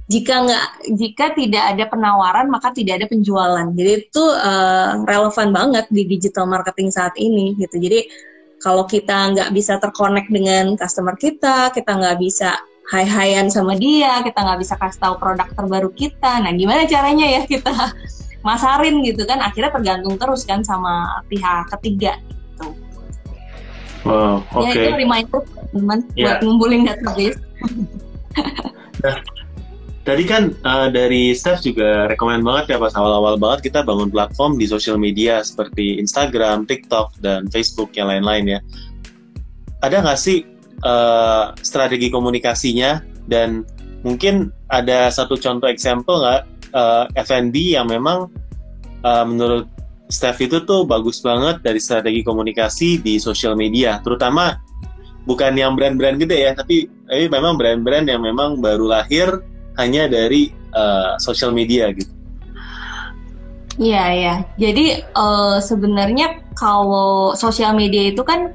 [0.08, 0.66] jika nggak
[0.96, 6.48] jika tidak ada penawaran maka tidak ada penjualan jadi itu uh, relevan banget di digital
[6.48, 8.08] marketing saat ini gitu jadi
[8.58, 12.58] kalau kita nggak bisa terkonek dengan customer kita, kita nggak bisa
[12.90, 16.42] hai-haian sama dia, kita nggak bisa kasih tahu produk terbaru kita.
[16.42, 17.70] Nah, gimana caranya ya kita
[18.48, 19.44] masarin gitu kan?
[19.46, 22.68] Akhirnya tergantung terus kan sama pihak ketiga gitu.
[24.08, 24.66] Wow, oke.
[24.66, 24.74] Okay.
[24.74, 26.24] Ya itu reminder teman yeah.
[26.26, 27.40] buat ngumpulin database.
[29.06, 29.18] nah,
[30.08, 34.56] tadi kan uh, dari staff juga rekomend banget ya pas awal-awal banget kita bangun platform
[34.56, 38.60] di sosial media seperti Instagram, TikTok, dan Facebook yang lain-lain ya.
[39.84, 40.48] Ada nggak sih
[40.88, 43.20] uh, strategi komunikasinya?
[43.28, 43.68] Dan
[44.08, 46.44] mungkin ada satu contoh example nggak?
[46.72, 48.32] Uh, F&B yang memang
[49.04, 49.68] uh, menurut
[50.08, 54.56] staff itu tuh bagus banget dari strategi komunikasi di sosial media, terutama
[55.28, 59.44] bukan yang brand-brand gede ya, tapi tapi memang brand-brand yang memang baru lahir
[59.78, 62.10] hanya dari uh, sosial media gitu.
[63.78, 64.36] Iya ya.
[64.58, 68.50] Jadi uh, sebenarnya kalau sosial media itu kan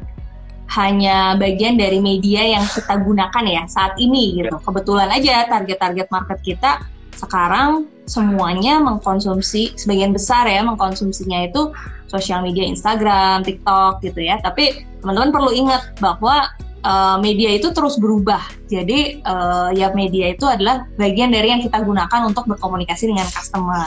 [0.73, 4.51] hanya bagian dari media yang kita gunakan ya saat ini gitu.
[4.51, 4.59] Ya.
[4.59, 6.83] Kebetulan aja target-target market kita
[7.15, 11.71] sekarang semuanya mengkonsumsi sebagian besar ya mengkonsumsinya itu
[12.11, 14.43] sosial media Instagram, TikTok gitu ya.
[14.43, 16.51] Tapi teman-teman perlu ingat bahwa
[16.87, 18.43] uh, media itu terus berubah.
[18.69, 23.87] Jadi uh, ya media itu adalah bagian dari yang kita gunakan untuk berkomunikasi dengan customer.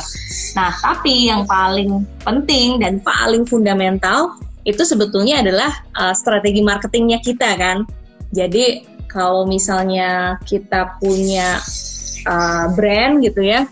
[0.56, 7.54] Nah, tapi yang paling penting dan paling fundamental itu sebetulnya adalah uh, strategi marketingnya kita
[7.56, 7.86] kan.
[8.34, 11.62] Jadi kalau misalnya kita punya
[12.28, 13.70] uh, brand gitu ya,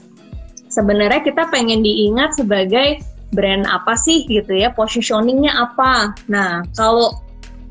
[0.69, 3.01] sebenarnya kita pengen diingat sebagai
[3.33, 6.13] brand apa sih gitu ya, positioningnya apa.
[6.29, 7.17] Nah, kalau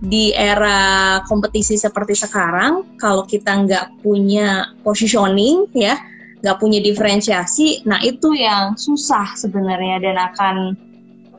[0.02, 5.94] di era kompetisi seperti sekarang, kalau kita nggak punya positioning ya,
[6.42, 10.56] nggak punya diferensiasi, nah itu yang susah sebenarnya dan akan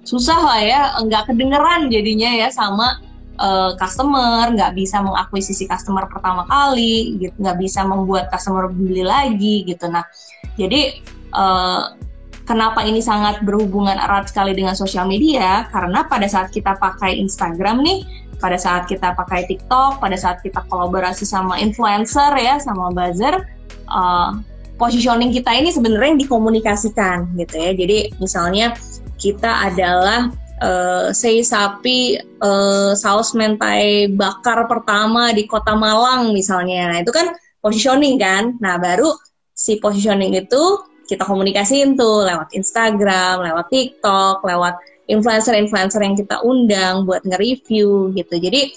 [0.08, 3.04] susah lah ya, nggak kedengeran jadinya ya sama
[3.36, 9.68] uh, customer, nggak bisa mengakuisisi customer pertama kali, gitu, nggak bisa membuat customer beli lagi
[9.68, 9.92] gitu.
[9.92, 10.08] Nah,
[10.56, 11.04] jadi
[11.36, 12.00] uh,
[12.48, 15.68] kenapa ini sangat berhubungan erat sekali dengan sosial media?
[15.68, 20.68] Karena pada saat kita pakai Instagram nih pada saat kita pakai TikTok, pada saat kita
[20.68, 23.48] kolaborasi sama influencer ya, sama buzzer,
[23.88, 24.36] uh,
[24.76, 27.72] positioning kita ini sebenarnya yang dikomunikasikan gitu ya.
[27.72, 28.76] Jadi misalnya
[29.16, 30.28] kita adalah
[30.60, 36.92] uh, say sapi uh, saus mentai bakar pertama di kota Malang misalnya.
[36.92, 37.32] Nah itu kan
[37.64, 38.60] positioning kan.
[38.60, 39.16] Nah baru
[39.56, 44.76] si positioning itu kita komunikasiin tuh lewat Instagram, lewat TikTok, lewat
[45.08, 48.36] influencer-influencer yang kita undang buat nge-review gitu.
[48.40, 48.72] Jadi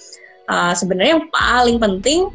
[0.50, 2.30] uh, sebenarnya yang paling penting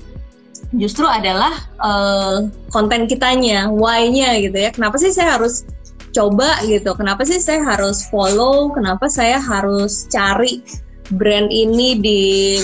[0.77, 1.51] justru adalah
[1.83, 4.69] uh, konten kitanya, why-nya gitu ya.
[4.71, 5.67] Kenapa sih saya harus
[6.15, 6.95] coba gitu?
[6.95, 8.71] Kenapa sih saya harus follow?
[8.71, 10.63] Kenapa saya harus cari
[11.11, 12.21] brand ini di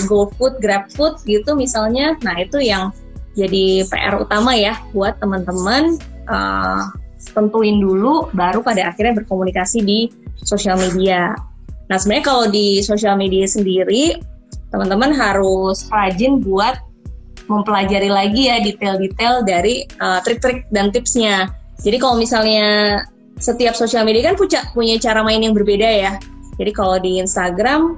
[0.08, 2.16] GoFood, GrabFood gitu misalnya?
[2.24, 2.92] Nah itu yang
[3.36, 6.00] jadi PR utama ya buat teman-teman.
[6.28, 6.84] Uh,
[7.34, 10.08] tentuin dulu, baru pada akhirnya berkomunikasi di
[10.42, 11.34] sosial media.
[11.88, 14.20] Nah, sebenarnya kalau di sosial media sendiri,
[14.68, 16.76] teman-teman harus rajin buat
[17.48, 21.48] mempelajari lagi ya detail-detail dari uh, trik-trik dan tipsnya.
[21.80, 23.00] Jadi kalau misalnya
[23.40, 26.12] setiap sosial media kan punya punya cara main yang berbeda ya.
[26.60, 27.96] Jadi kalau di Instagram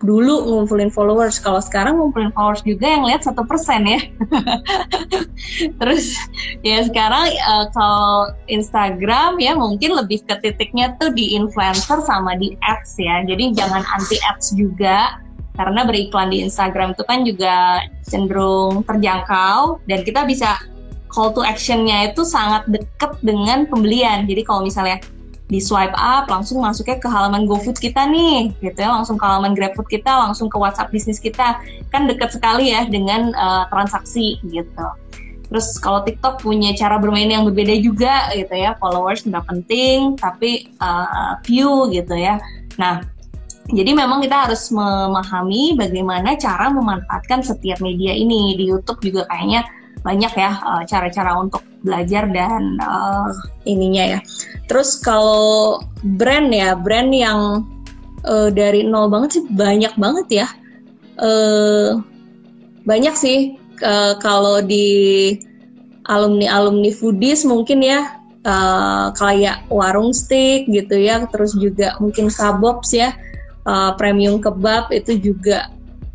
[0.00, 1.36] dulu ngumpulin followers.
[1.36, 4.00] Kalau sekarang ngumpulin followers juga yang lihat satu persen ya.
[5.80, 6.16] Terus
[6.64, 12.56] ya sekarang uh, kalau Instagram ya mungkin lebih ke titiknya tuh di influencer sama di
[12.64, 13.22] ads ya.
[13.28, 15.20] Jadi jangan anti ads juga.
[15.60, 19.84] Karena beriklan di Instagram itu kan juga cenderung terjangkau.
[19.84, 20.56] Dan kita bisa
[21.12, 24.24] call to actionnya itu sangat deket dengan pembelian.
[24.24, 25.02] Jadi kalau misalnya
[25.50, 28.94] di swipe up langsung masuknya ke halaman GoFood kita nih gitu ya.
[28.94, 31.58] Langsung ke halaman GrabFood kita langsung ke WhatsApp bisnis kita.
[31.90, 34.86] Kan dekat sekali ya dengan uh, transaksi gitu.
[35.50, 38.78] Terus kalau TikTok punya cara bermain yang berbeda juga gitu ya.
[38.78, 42.38] Followers nggak penting tapi uh, view gitu ya.
[42.78, 43.02] Nah
[43.70, 48.54] jadi memang kita harus memahami bagaimana cara memanfaatkan setiap media ini.
[48.54, 49.66] Di YouTube juga kayaknya
[50.00, 53.32] banyak ya eh, cara-cara untuk belajar dan uh,
[53.64, 54.20] ininya ya.
[54.68, 55.80] Terus kalau
[56.16, 57.64] brand ya, brand yang
[58.28, 60.48] uh, dari nol banget sih banyak banget ya.
[61.20, 62.00] Uh,
[62.88, 65.36] banyak sih uh, kalau di
[66.08, 73.12] alumni-alumni foodies mungkin ya uh, kayak warung steak gitu ya, terus juga mungkin kabobs ya,
[73.68, 75.68] uh, premium kebab itu juga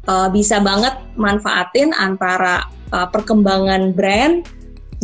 [0.10, 4.43] uh, bisa banget manfaatin antara uh, perkembangan brand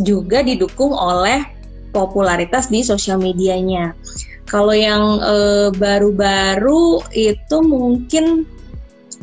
[0.02, 1.46] juga didukung oleh
[1.94, 3.94] popularitas di sosial medianya.
[4.46, 5.22] Kalau yang
[5.78, 8.44] baru baru-baru itu mungkin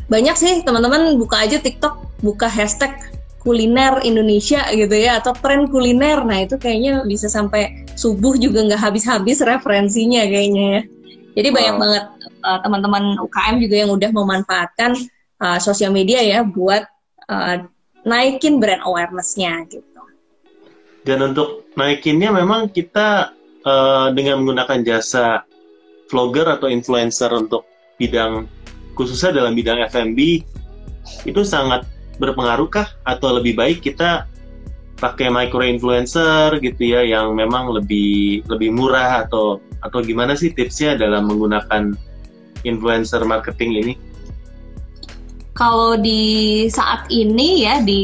[0.09, 2.97] banyak sih teman-teman buka aja TikTok, buka hashtag
[3.39, 6.21] kuliner Indonesia gitu ya atau tren kuliner.
[6.25, 10.81] Nah itu kayaknya bisa sampai subuh juga nggak habis-habis referensinya kayaknya ya.
[11.39, 11.55] Jadi wow.
[11.55, 12.03] banyak banget
[12.43, 14.91] uh, teman-teman UKM juga yang udah memanfaatkan
[15.39, 16.83] uh, sosial media ya buat
[17.31, 17.63] uh,
[18.03, 19.88] naikin brand awarenessnya gitu.
[21.09, 23.33] Dan untuk naikinnya memang kita
[23.65, 25.41] uh, dengan menggunakan jasa
[26.05, 27.65] vlogger atau influencer untuk
[27.97, 28.45] bidang
[28.93, 30.45] khususnya dalam bidang F&B
[31.25, 31.89] itu sangat
[32.21, 34.29] berpengaruhkah atau lebih baik kita
[34.99, 40.99] pakai micro influencer gitu ya yang memang lebih lebih murah atau atau gimana sih tipsnya
[40.99, 41.95] dalam menggunakan
[42.67, 43.93] influencer marketing ini?
[45.55, 48.03] Kalau di saat ini ya di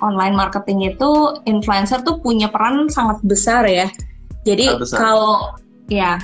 [0.00, 3.88] online marketing itu influencer tuh punya peran sangat besar ya.
[4.48, 5.54] Jadi kalau
[5.92, 6.16] ya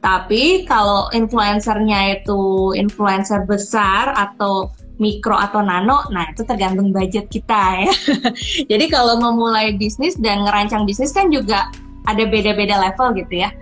[0.00, 7.88] tapi kalau influencernya itu influencer besar atau mikro atau nano, nah itu tergantung budget kita
[7.88, 7.92] ya.
[8.70, 11.68] Jadi kalau memulai bisnis dan ngerancang bisnis kan juga
[12.08, 13.52] ada beda-beda level gitu ya.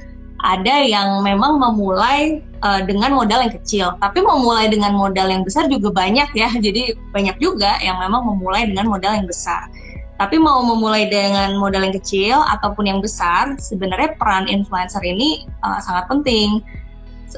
[0.42, 5.66] Ada yang memang memulai uh, dengan modal yang kecil, tapi memulai dengan modal yang besar
[5.66, 6.48] juga banyak ya.
[6.66, 9.70] Jadi banyak juga yang memang memulai dengan modal yang besar.
[10.18, 15.78] Tapi mau memulai dengan modal yang kecil ataupun yang besar, sebenarnya peran influencer ini uh,
[15.78, 16.58] sangat penting.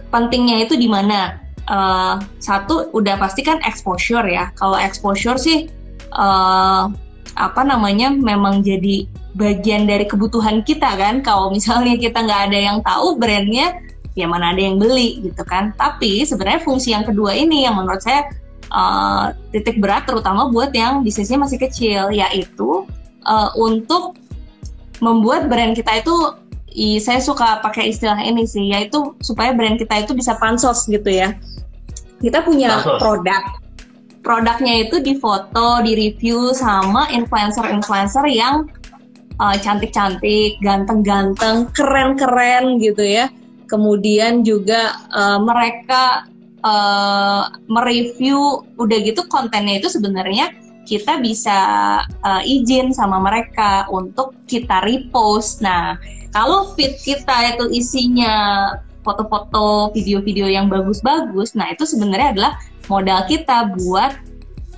[0.08, 1.50] Pentingnya itu di mana?
[1.70, 4.50] uh, satu udah pasti kan exposure ya.
[4.58, 5.70] Kalau exposure sih
[6.14, 6.90] uh,
[7.38, 9.06] apa namanya memang jadi
[9.38, 11.22] bagian dari kebutuhan kita kan.
[11.22, 13.78] Kalau misalnya kita nggak ada yang tahu brandnya,
[14.20, 15.72] ya mana ada yang beli gitu kan.
[15.74, 18.28] Tapi sebenarnya fungsi yang kedua ini yang menurut saya
[18.68, 22.84] uh, titik berat terutama buat yang bisnisnya masih kecil, yaitu
[23.24, 24.20] uh, untuk
[25.00, 26.16] membuat brand kita itu
[26.70, 31.10] I, saya suka pakai istilah ini sih, yaitu supaya brand kita itu bisa pansos gitu
[31.10, 31.34] ya
[32.20, 33.42] kita punya produk
[34.20, 38.68] produknya itu difoto, di review sama influencer-influencer yang
[39.40, 43.32] uh, cantik-cantik, ganteng-ganteng, keren-keren gitu ya.
[43.70, 46.26] Kemudian juga uh, mereka
[46.66, 50.50] uh, mereview, udah gitu kontennya itu sebenarnya
[50.90, 51.58] kita bisa
[52.26, 55.62] uh, izin sama mereka untuk kita repost.
[55.62, 55.94] Nah,
[56.34, 58.34] kalau feed kita itu isinya
[59.06, 62.52] foto-foto, video-video yang bagus-bagus, nah itu sebenarnya adalah
[62.90, 64.18] modal kita buat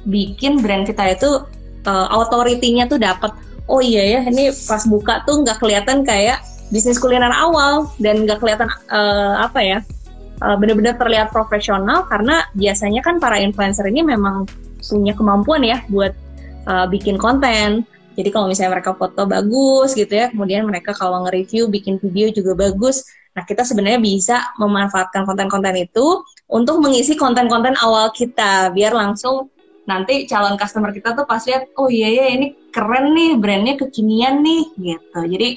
[0.06, 1.42] bikin brand kita itu
[1.88, 3.32] uh, authority-nya tuh dapat.
[3.70, 8.40] Oh iya ya, ini pas buka tuh nggak kelihatan kayak bisnis kuliner awal dan nggak
[8.40, 9.78] kelihatan uh, apa ya,
[10.40, 14.48] uh, benar-benar terlihat profesional karena biasanya kan para influencer ini memang
[14.82, 16.16] punya kemampuan ya buat
[16.66, 17.84] uh, bikin konten.
[18.12, 22.52] Jadi kalau misalnya mereka foto bagus gitu ya, kemudian mereka kalau nge-review bikin video juga
[22.68, 26.20] bagus, Nah, kita sebenarnya bisa memanfaatkan konten-konten itu
[26.52, 29.48] untuk mengisi konten-konten awal kita biar langsung
[29.82, 34.44] nanti calon customer kita tuh pas lihat oh iya ya ini keren nih brandnya kekinian
[34.44, 35.20] nih gitu.
[35.26, 35.48] Jadi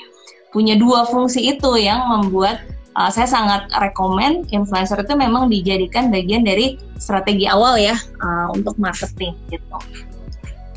[0.56, 2.64] punya dua fungsi itu yang membuat
[2.96, 8.80] uh, saya sangat rekomend influencer itu memang dijadikan bagian dari strategi awal ya uh, untuk
[8.80, 9.78] marketing gitu.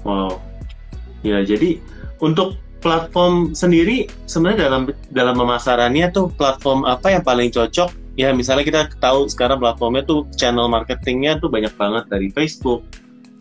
[0.02, 0.42] Wow.
[1.22, 1.78] Ya, jadi
[2.18, 8.62] untuk platform sendiri sebenarnya dalam dalam pemasarannya tuh platform apa yang paling cocok ya misalnya
[8.66, 12.86] kita tahu sekarang platformnya tuh channel marketingnya tuh banyak banget dari Facebook,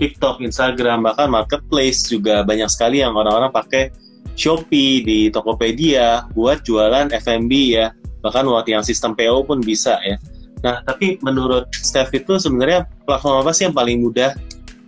[0.01, 3.93] TikTok, Instagram bahkan marketplace juga banyak sekali yang orang-orang pakai
[4.37, 7.89] Shopee di Tokopedia buat jualan F&B ya
[8.21, 10.21] bahkan buat yang sistem PO pun bisa ya.
[10.61, 14.37] Nah tapi menurut Steph itu sebenarnya platform apa sih yang paling mudah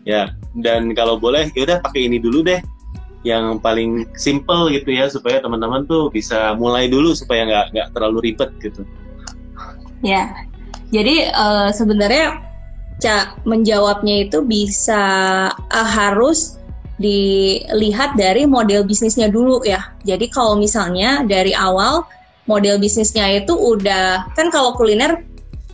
[0.06, 2.62] ya dan kalau boleh ya udah pakai ini dulu deh
[3.28, 8.32] yang paling simple gitu ya supaya teman-teman tuh bisa mulai dulu supaya nggak nggak terlalu
[8.32, 8.88] ribet gitu.
[10.00, 10.32] Ya,
[10.96, 12.40] jadi uh, sebenarnya
[13.00, 15.04] Cak menjawabnya itu bisa
[15.56, 16.59] uh, harus
[17.00, 19.96] dilihat dari model bisnisnya dulu ya.
[20.04, 22.04] Jadi kalau misalnya dari awal
[22.46, 25.24] model bisnisnya itu udah kan kalau kuliner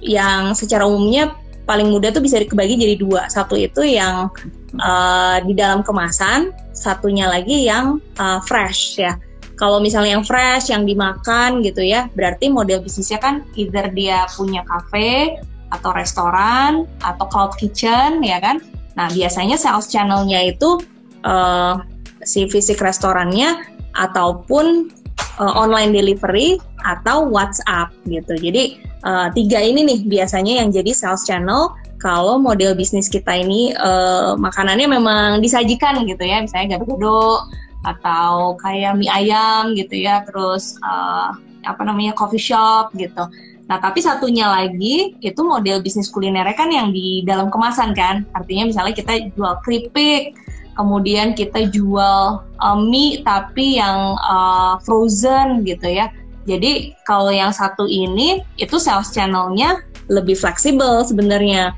[0.06, 1.34] yang secara umumnya
[1.66, 3.26] paling mudah tuh bisa dibagi jadi dua.
[3.28, 4.30] Satu itu yang
[4.78, 9.18] uh, di dalam kemasan, satunya lagi yang uh, fresh ya.
[9.56, 14.62] Kalau misalnya yang fresh, yang dimakan gitu ya, berarti model bisnisnya kan either dia punya
[14.68, 15.40] cafe
[15.74, 18.62] atau restoran atau cloud kitchen ya kan.
[18.94, 20.84] Nah biasanya sales channelnya itu
[21.26, 21.82] uh,
[22.24, 23.66] si fisik restorannya
[23.98, 24.94] ataupun
[25.42, 28.38] uh, online delivery atau WhatsApp gitu.
[28.38, 33.74] Jadi uh, tiga ini nih biasanya yang jadi sales channel kalau model bisnis kita ini
[33.82, 37.42] uh, makanannya memang disajikan gitu ya, misalnya gado-gado
[37.86, 41.34] atau kayak mie ayam gitu ya, terus uh,
[41.66, 43.26] apa namanya coffee shop gitu.
[43.66, 48.22] Nah, tapi satunya lagi itu model bisnis kulinernya kan yang di dalam kemasan kan.
[48.38, 50.38] Artinya misalnya kita jual keripik,
[50.76, 56.12] kemudian kita jual uh, mie tapi yang uh, frozen gitu ya.
[56.46, 61.74] Jadi kalau yang satu ini itu sales channelnya lebih fleksibel sebenarnya.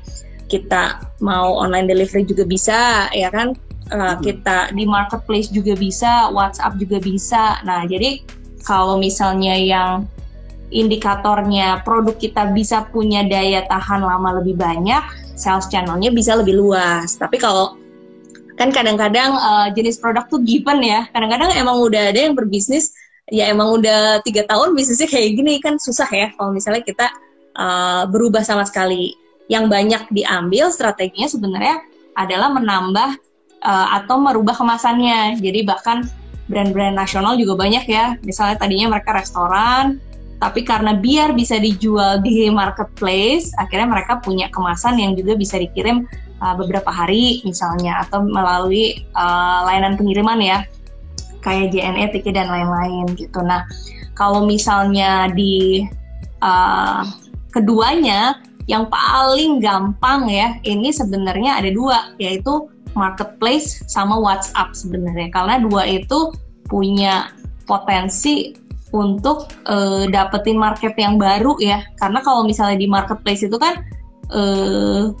[0.48, 3.56] Kita mau online delivery juga bisa ya kan.
[3.88, 7.56] Uh, kita di marketplace juga bisa, WhatsApp juga bisa.
[7.64, 8.20] Nah, jadi
[8.60, 10.04] kalau misalnya yang
[10.68, 15.00] indikatornya produk kita bisa punya daya tahan lama lebih banyak,
[15.40, 17.16] sales channelnya bisa lebih luas.
[17.16, 17.77] Tapi kalau
[18.58, 22.92] kan kadang-kadang uh, jenis produk tuh given ya, kadang-kadang emang udah ada yang berbisnis
[23.30, 27.06] ya emang udah tiga tahun bisnisnya kayak gini kan susah ya kalau misalnya kita
[27.54, 29.14] uh, berubah sama sekali.
[29.48, 31.80] Yang banyak diambil strateginya sebenarnya
[32.20, 33.16] adalah menambah
[33.64, 35.40] uh, atau merubah kemasannya.
[35.40, 36.04] Jadi bahkan
[36.52, 38.20] brand-brand nasional juga banyak ya.
[38.28, 39.96] Misalnya tadinya mereka restoran,
[40.38, 46.04] tapi karena biar bisa dijual di marketplace, akhirnya mereka punya kemasan yang juga bisa dikirim
[46.42, 50.58] uh, beberapa hari misalnya atau melalui uh, layanan pengiriman ya,
[51.42, 53.40] kayak JNE, Tiki dan lain-lain gitu.
[53.42, 53.64] Nah,
[54.18, 55.86] kalau misalnya di
[56.42, 57.02] uh,
[57.54, 65.30] keduanya yang paling gampang ya, ini sebenarnya ada dua, yaitu marketplace sama WhatsApp sebenarnya.
[65.32, 66.34] Karena dua itu
[66.68, 67.32] punya
[67.64, 68.52] potensi
[68.92, 73.84] untuk uh, dapetin market yang baru ya karena kalau misalnya di marketplace itu kan
[74.32, 75.12] uh,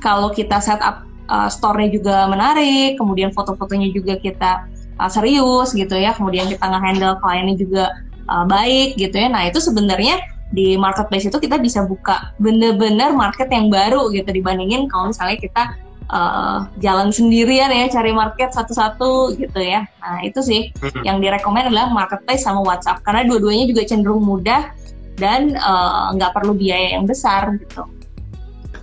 [0.00, 4.66] kalau kita setup uh, store-nya juga menarik kemudian foto-fotonya juga kita
[4.98, 7.84] uh, serius gitu ya kemudian kita nge-handle kliennya juga
[8.26, 10.18] uh, baik gitu ya nah itu sebenarnya
[10.48, 15.76] di marketplace itu kita bisa buka bener-bener market yang baru gitu dibandingin kalau misalnya kita
[16.12, 19.84] uh, jalan sendirian ya cari market satu-satu gitu ya.
[20.00, 21.04] Nah itu sih hmm.
[21.04, 24.72] yang direkomend adalah marketplace sama WhatsApp karena dua-duanya juga cenderung mudah
[25.18, 27.82] dan eh, nggak uh, perlu biaya yang besar gitu.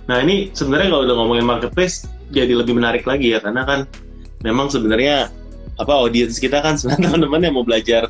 [0.06, 3.80] Nah ini sebenarnya kalau udah ngomongin marketplace jadi lebih menarik lagi ya karena kan
[4.42, 5.30] memang sebenarnya
[5.76, 8.08] apa audiens kita kan sebenarnya teman-teman yang mau belajar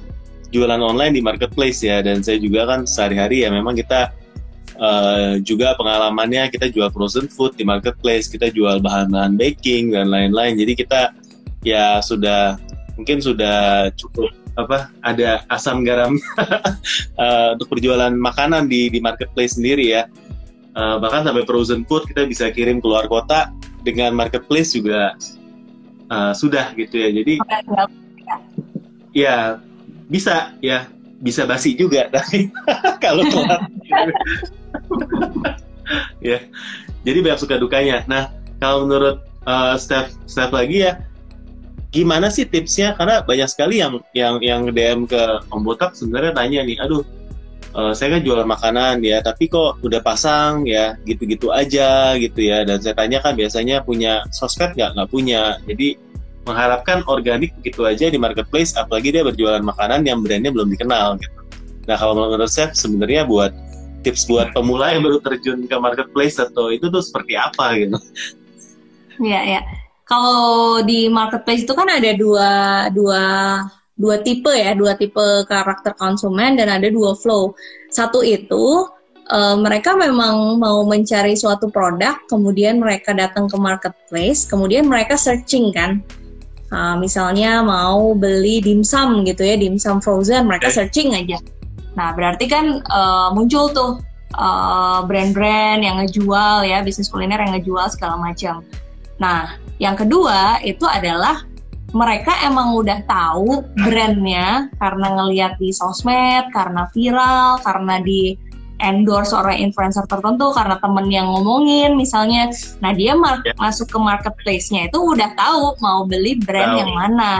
[0.54, 4.14] jualan online di marketplace ya dan saya juga kan sehari-hari ya memang kita
[4.80, 10.56] uh, juga pengalamannya kita jual frozen food di marketplace, kita jual bahan-bahan baking dan lain-lain.
[10.56, 11.12] Jadi kita
[11.66, 12.60] ya sudah
[12.96, 16.16] mungkin sudah cukup apa ada asam garam
[17.20, 20.08] uh, untuk perjualan makanan di di marketplace sendiri ya.
[20.76, 23.48] Uh, bahkan sampai frozen food kita bisa kirim keluar kota
[23.80, 25.16] dengan marketplace juga
[26.12, 27.08] uh, sudah gitu ya.
[27.16, 27.34] Jadi
[29.16, 29.36] ya
[30.12, 30.84] bisa ya
[31.24, 32.08] bisa basi juga.
[32.14, 32.52] Tapi
[33.00, 33.64] kalau keluar
[36.28, 36.44] ya
[37.08, 38.04] jadi banyak suka dukanya.
[38.04, 38.28] Nah
[38.60, 41.00] kalau menurut uh, step step lagi ya
[41.88, 42.92] gimana sih tipsnya?
[43.00, 47.00] Karena banyak sekali yang yang yang DM ke Om Botak sebenarnya tanya nih aduh
[47.76, 52.64] uh, saya kan jualan makanan ya tapi kok udah pasang ya gitu-gitu aja gitu ya.
[52.64, 54.96] Dan saya tanya kan biasanya punya sosmed nggak?
[54.96, 55.60] Nggak punya.
[55.68, 56.00] Jadi
[56.46, 61.38] mengharapkan organik begitu aja di marketplace apalagi dia berjualan makanan yang brandnya belum dikenal gitu.
[61.86, 63.50] Nah kalau menurut saya sebenarnya buat
[64.06, 67.98] tips buat pemula yang baru terjun ke marketplace atau itu tuh seperti apa gitu?
[69.18, 69.60] Ya ya
[70.06, 72.50] kalau di marketplace itu kan ada dua
[72.94, 73.22] dua
[73.96, 77.56] dua tipe ya dua tipe karakter konsumen dan ada dua flow
[77.88, 78.84] satu itu
[79.32, 85.72] uh, mereka memang mau mencari suatu produk, kemudian mereka datang ke marketplace, kemudian mereka searching
[85.74, 86.04] kan,
[86.66, 91.38] Uh, misalnya mau beli dimsum gitu ya, dimsum frozen, mereka searching aja.
[91.94, 94.02] Nah, berarti kan uh, muncul tuh
[94.34, 98.66] uh, brand-brand yang ngejual ya, bisnis kuliner yang ngejual segala macam.
[99.22, 101.46] Nah, yang kedua itu adalah
[101.94, 108.34] mereka emang udah tahu brandnya karena ngeliat di sosmed, karena viral, karena di
[108.82, 112.52] endorse orang influencer tertentu karena temen yang ngomongin misalnya.
[112.84, 113.56] Nah dia ma yeah.
[113.56, 116.80] masuk ke marketplace-nya itu udah tahu mau beli brand tahu.
[116.84, 117.32] yang mana.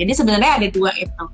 [0.00, 1.24] Jadi sebenarnya ada dua itu.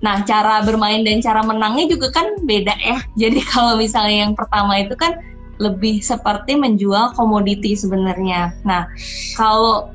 [0.00, 2.98] Nah cara bermain dan cara menangnya juga kan beda ya.
[3.28, 5.20] Jadi kalau misalnya yang pertama itu kan
[5.60, 8.56] lebih seperti menjual komoditi sebenarnya.
[8.64, 8.88] Nah
[9.36, 9.92] kalau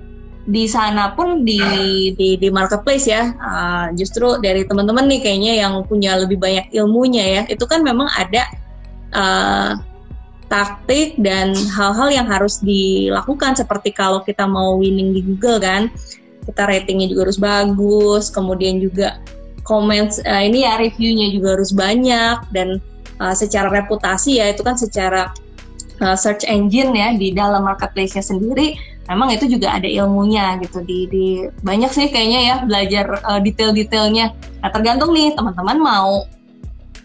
[0.48, 1.60] di sana pun di
[2.16, 3.36] di, di marketplace ya.
[3.36, 7.42] Uh, justru dari teman-teman nih kayaknya yang punya lebih banyak ilmunya ya.
[7.52, 8.44] Itu kan memang ada
[9.12, 9.72] uh,
[10.48, 13.60] taktik dan hal-hal yang harus dilakukan.
[13.60, 15.92] Seperti kalau kita mau winning di Google kan
[16.48, 19.20] kita ratingnya juga harus bagus kemudian juga
[19.68, 22.80] comments uh, ini ya reviewnya juga harus banyak dan
[23.20, 25.36] uh, secara reputasi ya itu kan secara
[26.00, 31.08] uh, search engine ya di dalam marketplace-nya sendiri memang itu juga ada ilmunya gitu di,
[31.08, 31.26] di
[31.64, 36.28] banyak sih kayaknya ya belajar uh, detail-detailnya nah tergantung nih teman-teman mau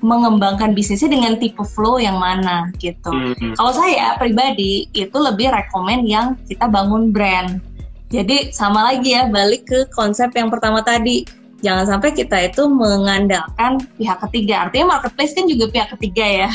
[0.03, 3.15] mengembangkan bisnisnya dengan tipe flow yang mana gitu.
[3.15, 3.55] Hmm.
[3.55, 7.63] Kalau saya pribadi itu lebih rekomend yang kita bangun brand.
[8.11, 11.25] Jadi sama lagi ya balik ke konsep yang pertama tadi.
[11.63, 14.67] Jangan sampai kita itu mengandalkan pihak ketiga.
[14.67, 16.51] Artinya marketplace kan juga pihak ketiga ya.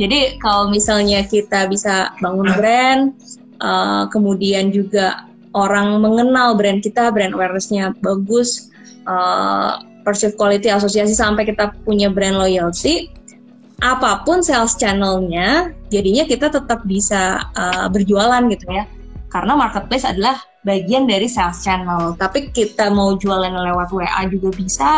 [0.00, 3.12] Jadi kalau misalnya kita bisa bangun brand,
[3.60, 5.26] uh, kemudian juga
[5.56, 8.68] orang mengenal brand kita, brand awarenessnya bagus,
[9.08, 13.10] uh, perceived quality asosiasi sampai kita punya brand loyalty,
[13.84, 18.88] apa pun sales channelnya, jadinya kita tetap bisa uh, berjualan gitu ya.
[19.28, 22.16] Karena marketplace adalah bagian dari sales channel.
[22.16, 24.90] Tapi kita mau jualan lewat WA juga bisa.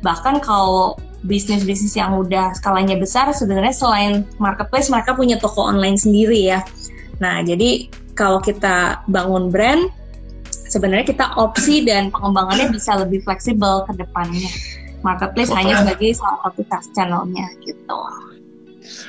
[0.00, 0.96] Bahkan kalau
[1.28, 6.64] bisnis-bisnis yang udah skalanya besar, sebenarnya selain marketplace mereka punya toko online sendiri ya.
[7.20, 9.88] Nah, jadi kalau kita bangun brand,
[10.68, 14.48] sebenarnya kita opsi dan pengembangannya bisa lebih fleksibel ke depannya.
[15.02, 17.98] Marketplace hanya sebagai salah satu task channelnya gitu.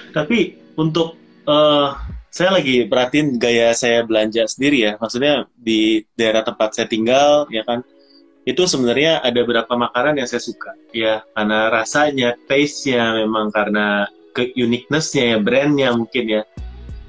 [0.10, 1.14] Tapi untuk
[1.46, 1.94] uh,
[2.34, 7.62] saya lagi perhatiin gaya saya belanja sendiri ya, maksudnya di daerah tempat saya tinggal ya
[7.62, 7.86] kan,
[8.44, 14.50] itu sebenarnya ada beberapa makanan yang saya suka ya karena rasanya, taste-nya memang karena ke
[14.58, 16.42] uniqueness-nya ya, brand-nya mungkin ya.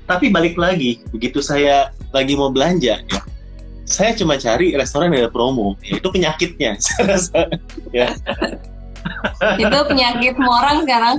[0.05, 3.20] Tapi balik lagi, begitu saya lagi mau belanja ya,
[3.84, 6.76] saya cuma cari restoran yang ada promo ya, itu penyakitnya.
[6.84, 7.40] Saya rasa
[7.92, 8.09] ya.
[9.61, 11.16] Itu penyakit orang sekarang.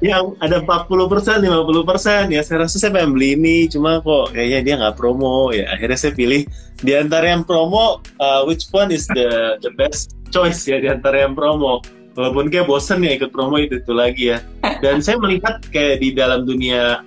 [0.00, 4.32] Yang ada 40 persen 50 persen ya saya rasa saya pengen beli ini cuma kok
[4.32, 5.68] kayaknya dia nggak promo ya.
[5.76, 6.48] Akhirnya saya pilih
[6.80, 11.26] di antara yang promo uh, which one is the the best choice ya di antara
[11.28, 11.84] yang promo
[12.20, 14.44] walaupun kayak bosen ya ikut promo itu itu lagi ya
[14.84, 17.00] dan saya melihat kayak di dalam dunia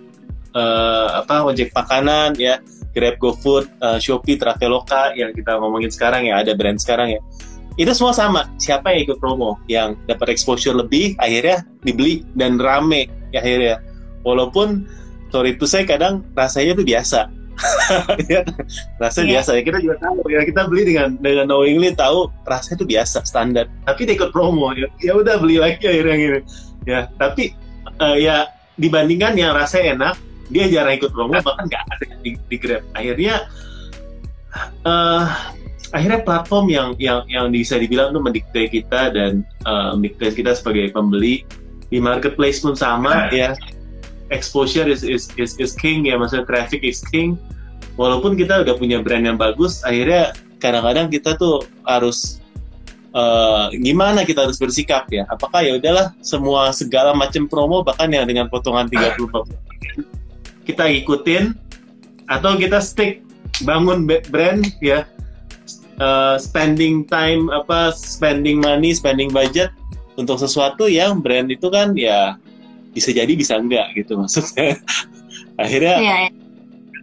[0.57, 2.57] uh, apa ojek makanan ya
[2.93, 7.20] Grab, GoFood, uh, Shopee, Traveloka yang kita ngomongin sekarang ya, ada brand sekarang ya.
[7.74, 8.45] Itu semua sama.
[8.61, 13.82] Siapa yang ikut promo, yang dapat exposure lebih, akhirnya dibeli dan rame ya, akhirnya.
[14.22, 14.86] Walaupun
[15.34, 17.34] sorry itu saya kadang rasanya itu biasa.
[18.32, 18.41] Ya,
[18.97, 19.34] rasanya yeah.
[19.38, 19.62] biasa ya.
[19.66, 20.41] Kita juga tahu ya.
[20.43, 23.66] Kita beli dengan dengan knowingly tahu rasanya itu biasa standar.
[23.86, 24.88] Tapi dia ikut promo ya.
[24.99, 26.39] Ya udah beli lagi akhirnya gitu.
[26.84, 27.54] Ya tapi
[28.01, 30.16] uh, ya dibandingkan yang rasanya enak
[30.51, 32.84] dia jarang ikut promo bahkan nggak ada di, di Grab.
[32.97, 33.47] Akhirnya
[34.86, 35.26] uh,
[35.93, 40.89] akhirnya platform yang yang yang bisa dibilang tuh mendikte kita dan uh, mendikte kita sebagai
[40.89, 41.45] pembeli
[41.93, 43.54] di marketplace pun sama ya
[44.34, 47.38] exposure is is is, is king ya maksudnya traffic is king.
[47.94, 52.42] Walaupun kita udah punya brand yang bagus akhirnya kadang-kadang kita tuh harus
[53.14, 55.30] uh, gimana kita harus bersikap ya?
[55.30, 59.22] Apakah ya udahlah semua segala macam promo bahkan yang dengan potongan 30
[60.68, 61.54] kita ikutin
[62.32, 63.22] atau kita stick
[63.62, 65.06] bangun brand ya
[66.02, 69.70] uh, spending time apa spending money spending budget
[70.18, 72.38] untuk sesuatu yang brand itu kan ya
[72.94, 74.78] bisa jadi bisa enggak gitu maksudnya.
[75.64, 76.30] Akhirnya ya, ya.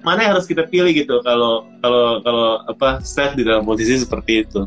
[0.06, 4.46] mana yang harus kita pilih gitu kalau kalau kalau apa Steph di dalam posisi seperti
[4.46, 4.66] itu?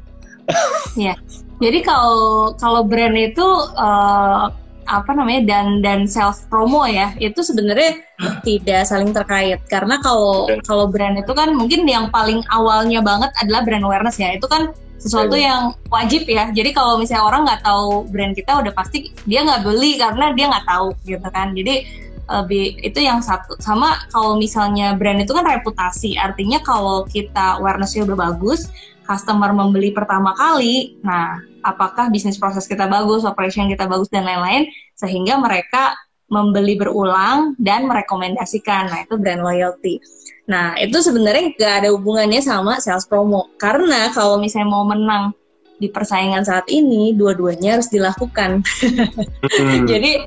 [1.00, 1.16] Ya
[1.64, 3.46] jadi kalau kalau brand itu
[3.80, 4.52] uh,
[4.84, 8.04] apa namanya dan dan self promo ya itu sebenarnya
[8.44, 9.64] tidak saling terkait.
[9.72, 14.36] Karena kalau kalau brand itu kan mungkin yang paling awalnya banget adalah brand awareness ya.
[14.36, 16.50] Itu kan sesuatu yang wajib ya.
[16.52, 20.46] Jadi kalau misalnya orang nggak tahu brand kita udah pasti dia nggak beli karena dia
[20.50, 21.52] nggak tahu gitu kan.
[21.54, 21.76] Jadi
[22.24, 23.60] lebih itu yang satu.
[23.60, 26.16] Sama kalau misalnya brand itu kan reputasi.
[26.16, 28.72] Artinya kalau kita awarenessnya udah bagus
[29.04, 34.68] customer membeli pertama kali nah apakah bisnis proses kita bagus, operation kita bagus dan lain-lain
[35.00, 35.96] sehingga mereka
[36.34, 38.90] membeli berulang dan merekomendasikan.
[38.90, 40.02] Nah, itu brand loyalty.
[40.50, 43.54] Nah, itu sebenarnya nggak ada hubungannya sama sales promo.
[43.62, 45.32] Karena kalau misalnya mau menang
[45.78, 48.66] di persaingan saat ini, dua-duanya harus dilakukan.
[48.66, 49.86] Hmm.
[49.92, 50.26] jadi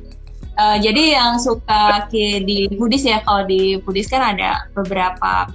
[0.57, 5.51] uh, jadi yang suka di Budis ya, kalau di Budis kan ada beberapa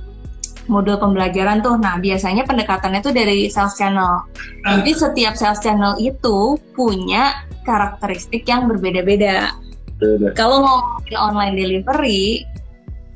[0.70, 1.82] modul pembelajaran tuh.
[1.82, 4.24] Nah, biasanya pendekatannya tuh dari sales channel.
[4.62, 7.34] Jadi setiap sales channel itu punya
[7.66, 9.58] karakteristik yang berbeda-beda.
[10.34, 12.45] Kalau ngomongin online delivery,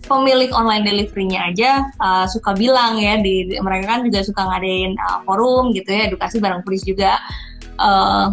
[0.05, 4.93] pemilik online delivery-nya aja uh, suka bilang ya di, di mereka kan juga suka ngadain
[5.01, 7.17] uh, forum gitu ya, edukasi barang tulis juga.
[7.81, 8.31] Uh,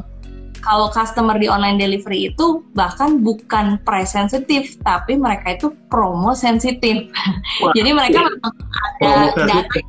[0.62, 7.10] kalau customer di online delivery itu bahkan bukan price sensitif, tapi mereka itu promo sensitif.
[7.76, 9.80] Jadi mereka memang ada data.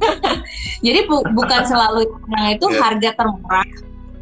[0.86, 2.80] Jadi bu bukan selalu yang itu yeah.
[2.80, 3.68] harga termurah,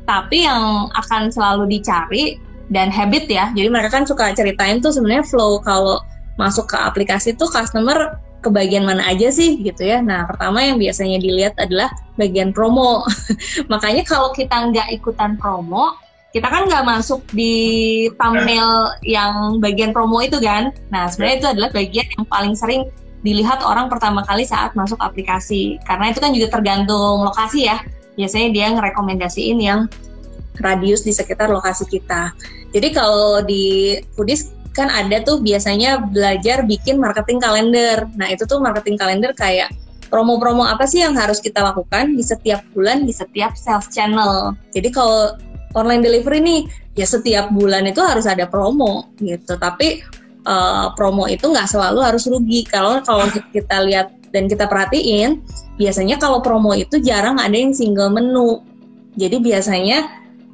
[0.03, 3.51] tapi yang akan selalu dicari dan habit ya.
[3.57, 6.01] Jadi mereka kan suka ceritain tuh sebenarnya flow kalau
[6.39, 9.99] masuk ke aplikasi tuh customer ke bagian mana aja sih gitu ya.
[9.99, 13.03] Nah pertama yang biasanya dilihat adalah bagian promo.
[13.73, 15.99] Makanya kalau kita nggak ikutan promo,
[16.31, 20.71] kita kan nggak masuk di thumbnail yang bagian promo itu kan.
[20.95, 22.83] Nah sebenarnya itu adalah bagian yang paling sering
[23.27, 25.83] dilihat orang pertama kali saat masuk aplikasi.
[25.83, 27.83] Karena itu kan juga tergantung lokasi ya.
[28.15, 29.91] Biasanya dia ngerekomendasiin yang
[30.63, 32.35] radius di sekitar lokasi kita.
[32.75, 38.07] Jadi kalau di Foodies kan ada tuh biasanya belajar bikin marketing kalender.
[38.15, 39.75] Nah itu tuh marketing kalender kayak
[40.09, 44.55] promo-promo apa sih yang harus kita lakukan di setiap bulan di setiap sales channel.
[44.73, 45.37] Jadi kalau
[45.77, 46.61] online delivery nih
[46.97, 49.59] ya setiap bulan itu harus ada promo gitu.
[49.59, 50.01] Tapi
[50.49, 52.65] uh, promo itu nggak selalu harus rugi.
[52.65, 55.41] Kalau kalau kita lihat dan kita perhatiin,
[55.81, 58.61] biasanya kalau promo itu jarang ada yang single menu.
[59.19, 59.99] Jadi biasanya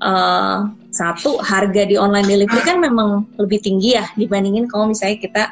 [0.00, 5.44] uh, satu harga di online delivery kan memang lebih tinggi ya dibandingin kalau misalnya kita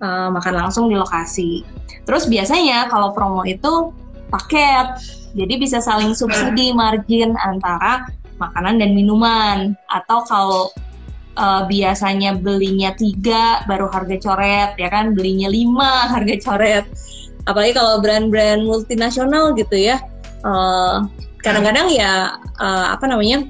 [0.00, 1.62] uh, makan langsung di lokasi.
[2.08, 3.92] Terus biasanya kalau promo itu
[4.32, 4.96] paket,
[5.36, 8.08] jadi bisa saling subsidi margin antara
[8.40, 9.76] makanan dan minuman.
[9.92, 10.72] Atau kalau
[11.36, 16.84] uh, biasanya belinya tiga baru harga coret, ya kan belinya lima harga coret.
[17.46, 20.02] Apalagi kalau brand-brand multinasional gitu ya,
[21.46, 22.10] kadang-kadang uh, ya
[22.58, 23.46] uh, apa namanya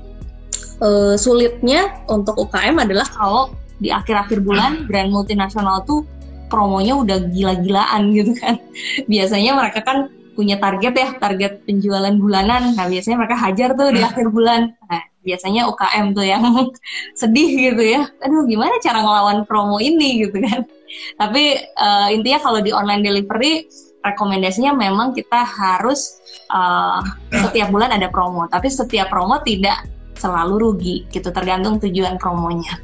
[0.80, 6.04] uh, sulitnya untuk UKM adalah kalau di akhir-akhir bulan brand multinasional tuh
[6.48, 8.56] promonya udah gila-gilaan gitu kan.
[9.12, 12.76] Biasanya mereka kan punya target ya, target penjualan bulanan.
[12.76, 14.68] Nah, biasanya mereka hajar tuh di akhir bulan.
[14.84, 16.44] Nah, biasanya UKM tuh yang
[17.20, 18.04] sedih gitu ya.
[18.20, 20.68] Aduh, gimana cara ngelawan promo ini gitu kan.
[21.20, 23.64] Tapi uh, intinya kalau di online delivery
[24.04, 26.20] rekomendasinya memang kita harus
[26.52, 27.02] uh,
[27.32, 29.82] setiap bulan ada promo, tapi setiap promo tidak
[30.16, 32.80] selalu rugi gitu tergantung tujuan promonya.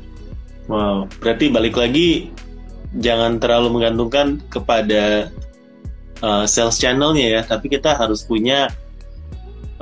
[0.71, 2.31] Wow, berarti balik lagi
[3.01, 5.33] jangan terlalu menggantungkan kepada
[6.23, 8.71] uh, sales channelnya ya, tapi kita harus punya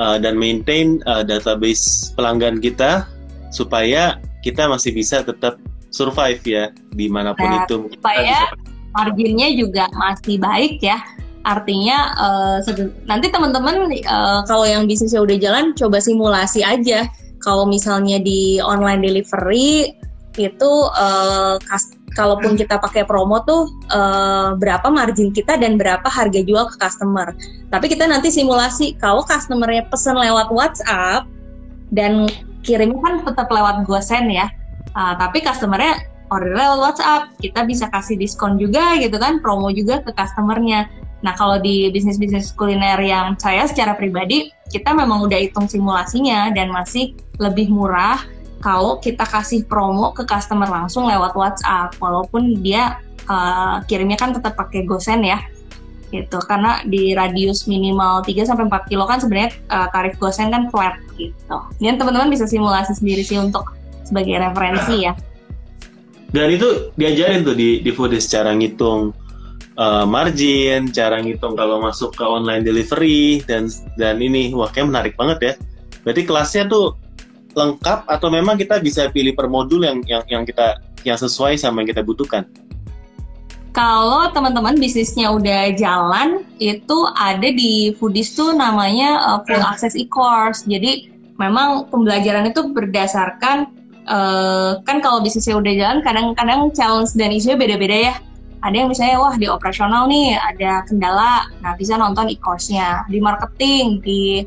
[0.00, 3.04] uh, dan maintain uh, database pelanggan kita
[3.52, 5.60] supaya kita masih bisa tetap
[5.92, 7.76] survive ya di mana pun nah, itu.
[7.98, 8.48] Supaya
[8.96, 10.96] marginnya juga masih baik ya.
[11.40, 12.56] Artinya uh,
[13.08, 17.08] nanti teman-teman uh, kalau yang bisnisnya udah jalan coba simulasi aja
[17.40, 19.96] kalau misalnya di online delivery
[20.38, 21.58] itu uh,
[22.14, 27.34] kalaupun kita pakai promo tuh uh, berapa margin kita dan berapa harga jual ke customer.
[27.70, 31.26] Tapi kita nanti simulasi kalau customernya pesen lewat WhatsApp
[31.90, 32.30] dan
[32.62, 34.46] kirimnya kan tetap lewat GoSend ya.
[34.94, 40.02] Uh, tapi customernya order lewat WhatsApp, kita bisa kasih diskon juga gitu kan, promo juga
[40.02, 40.86] ke customernya.
[41.20, 46.72] Nah, kalau di bisnis-bisnis kuliner yang saya secara pribadi, kita memang udah hitung simulasinya dan
[46.72, 48.24] masih lebih murah
[48.60, 54.56] kalau kita kasih promo ke customer langsung lewat WhatsApp, walaupun dia uh, kirimnya kan tetap
[54.56, 55.40] pakai GoSend ya.
[56.10, 60.68] Gitu, karena di radius minimal 3 sampai 4 kilo kan sebenarnya uh, tarif GoSend kan
[60.68, 61.56] flat gitu.
[61.80, 63.64] Dan teman-teman bisa simulasi sendiri sih untuk
[64.04, 65.14] sebagai referensi ya.
[66.30, 69.10] Dan itu diajarin tuh di di Foodies cara ngitung
[69.80, 75.14] uh, margin, cara ngitung kalau masuk ke online delivery dan dan ini wah kayak menarik
[75.16, 75.52] banget ya.
[76.04, 76.94] Berarti kelasnya tuh
[77.56, 81.82] lengkap atau memang kita bisa pilih per modul yang yang yang kita yang sesuai sama
[81.82, 82.44] yang kita butuhkan?
[83.70, 90.66] Kalau teman-teman bisnisnya udah jalan, itu ada di Foodies tuh namanya uh, full access e-course.
[90.66, 91.06] Jadi
[91.38, 93.70] memang pembelajaran itu berdasarkan
[94.10, 98.14] uh, kan kalau bisnisnya udah jalan, kadang-kadang challenge dan isunya beda-beda ya
[98.60, 103.08] ada yang misalnya wah di operasional nih ada kendala nah bisa nonton e-course-nya.
[103.08, 104.44] Di marketing di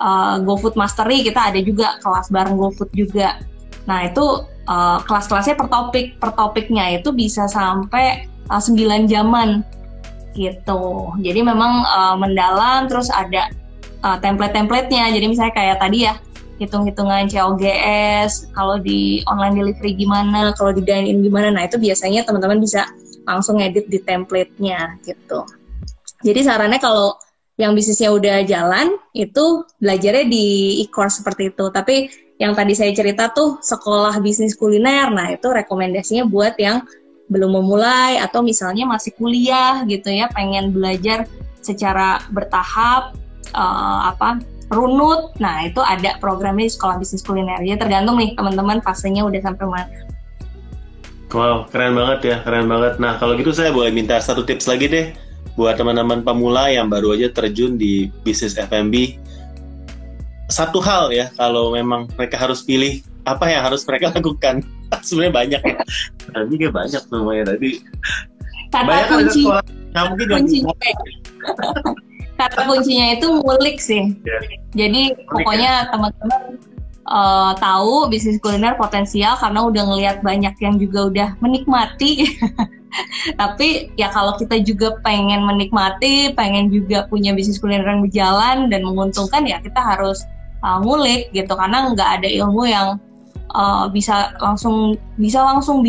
[0.00, 3.40] uh, GoFood Mastery kita ada juga kelas bareng GoFood juga.
[3.88, 9.64] Nah itu uh, kelas-kelasnya per topik per topiknya itu bisa sampai uh, 9 jaman
[10.36, 11.16] gitu.
[11.24, 13.48] Jadi memang uh, mendalam terus ada
[14.04, 15.16] uh, template-templatenya.
[15.16, 16.14] Jadi misalnya kayak tadi ya
[16.56, 21.52] hitung-hitungan COGS kalau di online delivery gimana kalau di dine in gimana.
[21.52, 22.84] Nah itu biasanya teman-teman bisa
[23.26, 25.42] langsung edit di template-nya gitu.
[26.22, 27.18] Jadi sarannya kalau
[27.56, 31.68] yang bisnisnya udah jalan itu belajarnya di e-course seperti itu.
[31.72, 36.84] Tapi yang tadi saya cerita tuh sekolah bisnis kuliner, nah itu rekomendasinya buat yang
[37.26, 41.24] belum memulai atau misalnya masih kuliah gitu ya, pengen belajar
[41.64, 43.16] secara bertahap
[43.56, 44.38] uh, apa
[44.70, 45.34] runut.
[45.40, 47.58] Nah, itu ada programnya di sekolah bisnis kuliner.
[47.64, 50.05] Ya tergantung nih teman-teman fasenya udah sampai mana.
[51.36, 52.96] Wow, keren banget ya, keren banget.
[52.96, 55.12] Nah, kalau gitu saya boleh minta satu tips lagi deh
[55.52, 59.20] buat teman-teman pemula yang baru aja terjun di bisnis F&B.
[60.48, 64.64] Satu hal ya, kalau memang mereka harus pilih apa yang harus mereka lakukan.
[65.04, 65.76] Sebenarnya banyak ya.
[66.32, 67.70] Tapi kayak banyak semuanya tadi.
[68.72, 69.42] Kata banyak kunci,
[69.92, 70.74] nah, mungkin kuncinya,
[72.40, 74.16] kata kuncinya itu ngulik sih.
[74.24, 74.40] Yeah.
[74.72, 75.88] Jadi Ngulik pokoknya ya?
[75.92, 76.40] teman-teman
[77.06, 82.26] uh, tahu bisnis kuliner potensial karena udah ngelihat banyak yang juga udah menikmati.
[83.40, 88.80] Tapi ya kalau kita juga pengen menikmati, pengen juga punya bisnis kuliner yang berjalan dan
[88.82, 90.24] menguntungkan ya kita harus
[90.64, 91.52] uh, ngulik gitu.
[91.54, 92.96] Karena nggak ada ilmu yang
[93.52, 95.84] uh, bisa langsung bisa langsung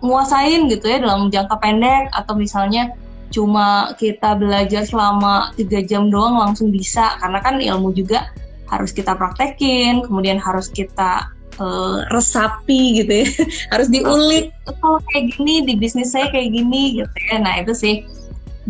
[0.00, 2.12] menguasain gitu ya dalam jangka pendek.
[2.12, 2.92] Atau misalnya
[3.30, 7.16] cuma kita belajar selama tiga jam doang langsung bisa.
[7.24, 8.28] Karena kan ilmu juga
[8.70, 13.28] harus kita praktekin, kemudian harus kita uh, resapi gitu ya,
[13.74, 14.54] harus diulik.
[14.64, 17.42] Kalau kayak gini di bisnis saya kayak gini gitu ya.
[17.42, 18.06] Nah itu sih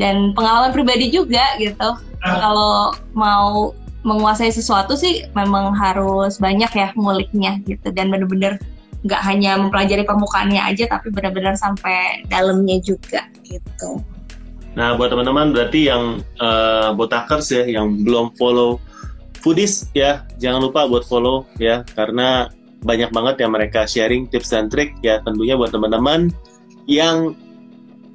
[0.01, 2.01] dan pengalaman pribadi juga gitu.
[2.20, 8.57] Kalau mau menguasai sesuatu sih memang harus banyak ya nguliknya gitu dan bener-bener
[9.05, 14.01] nggak hanya mempelajari permukaannya aja tapi benar-benar sampai dalamnya juga gitu.
[14.76, 18.80] Nah buat teman-teman berarti yang uh, botakers ya yang belum follow
[19.41, 20.24] foodies ya.
[20.38, 21.82] Jangan lupa buat follow ya.
[21.97, 22.49] Karena
[22.80, 26.32] banyak banget yang mereka sharing tips dan trik ya tentunya buat teman-teman
[26.88, 27.36] yang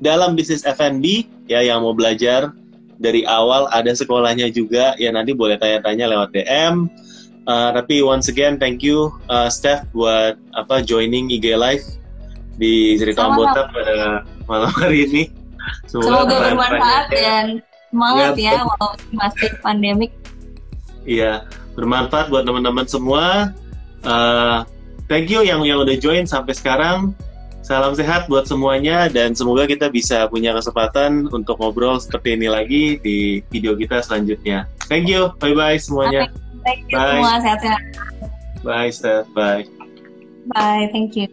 [0.02, 2.50] dalam bisnis F&B ya yang mau belajar
[2.98, 6.90] dari awal ada sekolahnya juga ya nanti boleh tanya-tanya lewat DM
[7.46, 11.86] uh, tapi once again thank you uh, Steph buat apa joining IG Live
[12.58, 15.24] di cerita Ambota pada malam hari ini.
[15.90, 17.46] Semoga, semoga bermanfaat dan
[17.92, 20.12] semangat ya, ya walaupun masih pandemik
[21.06, 21.46] Iya,
[21.78, 23.54] bermanfaat buat teman-teman semua.
[24.02, 24.66] Uh,
[25.06, 27.14] thank you yang yang udah join sampai sekarang.
[27.66, 33.02] Salam sehat buat semuanya dan semoga kita bisa punya kesempatan untuk ngobrol seperti ini lagi
[33.02, 34.70] di video kita selanjutnya.
[34.86, 36.30] Thank you, bye bye semuanya.
[36.62, 37.10] Thank you bye.
[37.18, 37.82] semua sehat-sehat.
[38.66, 39.30] Bye, Steph.
[39.34, 39.66] Bye.
[40.54, 41.30] Bye, thank you.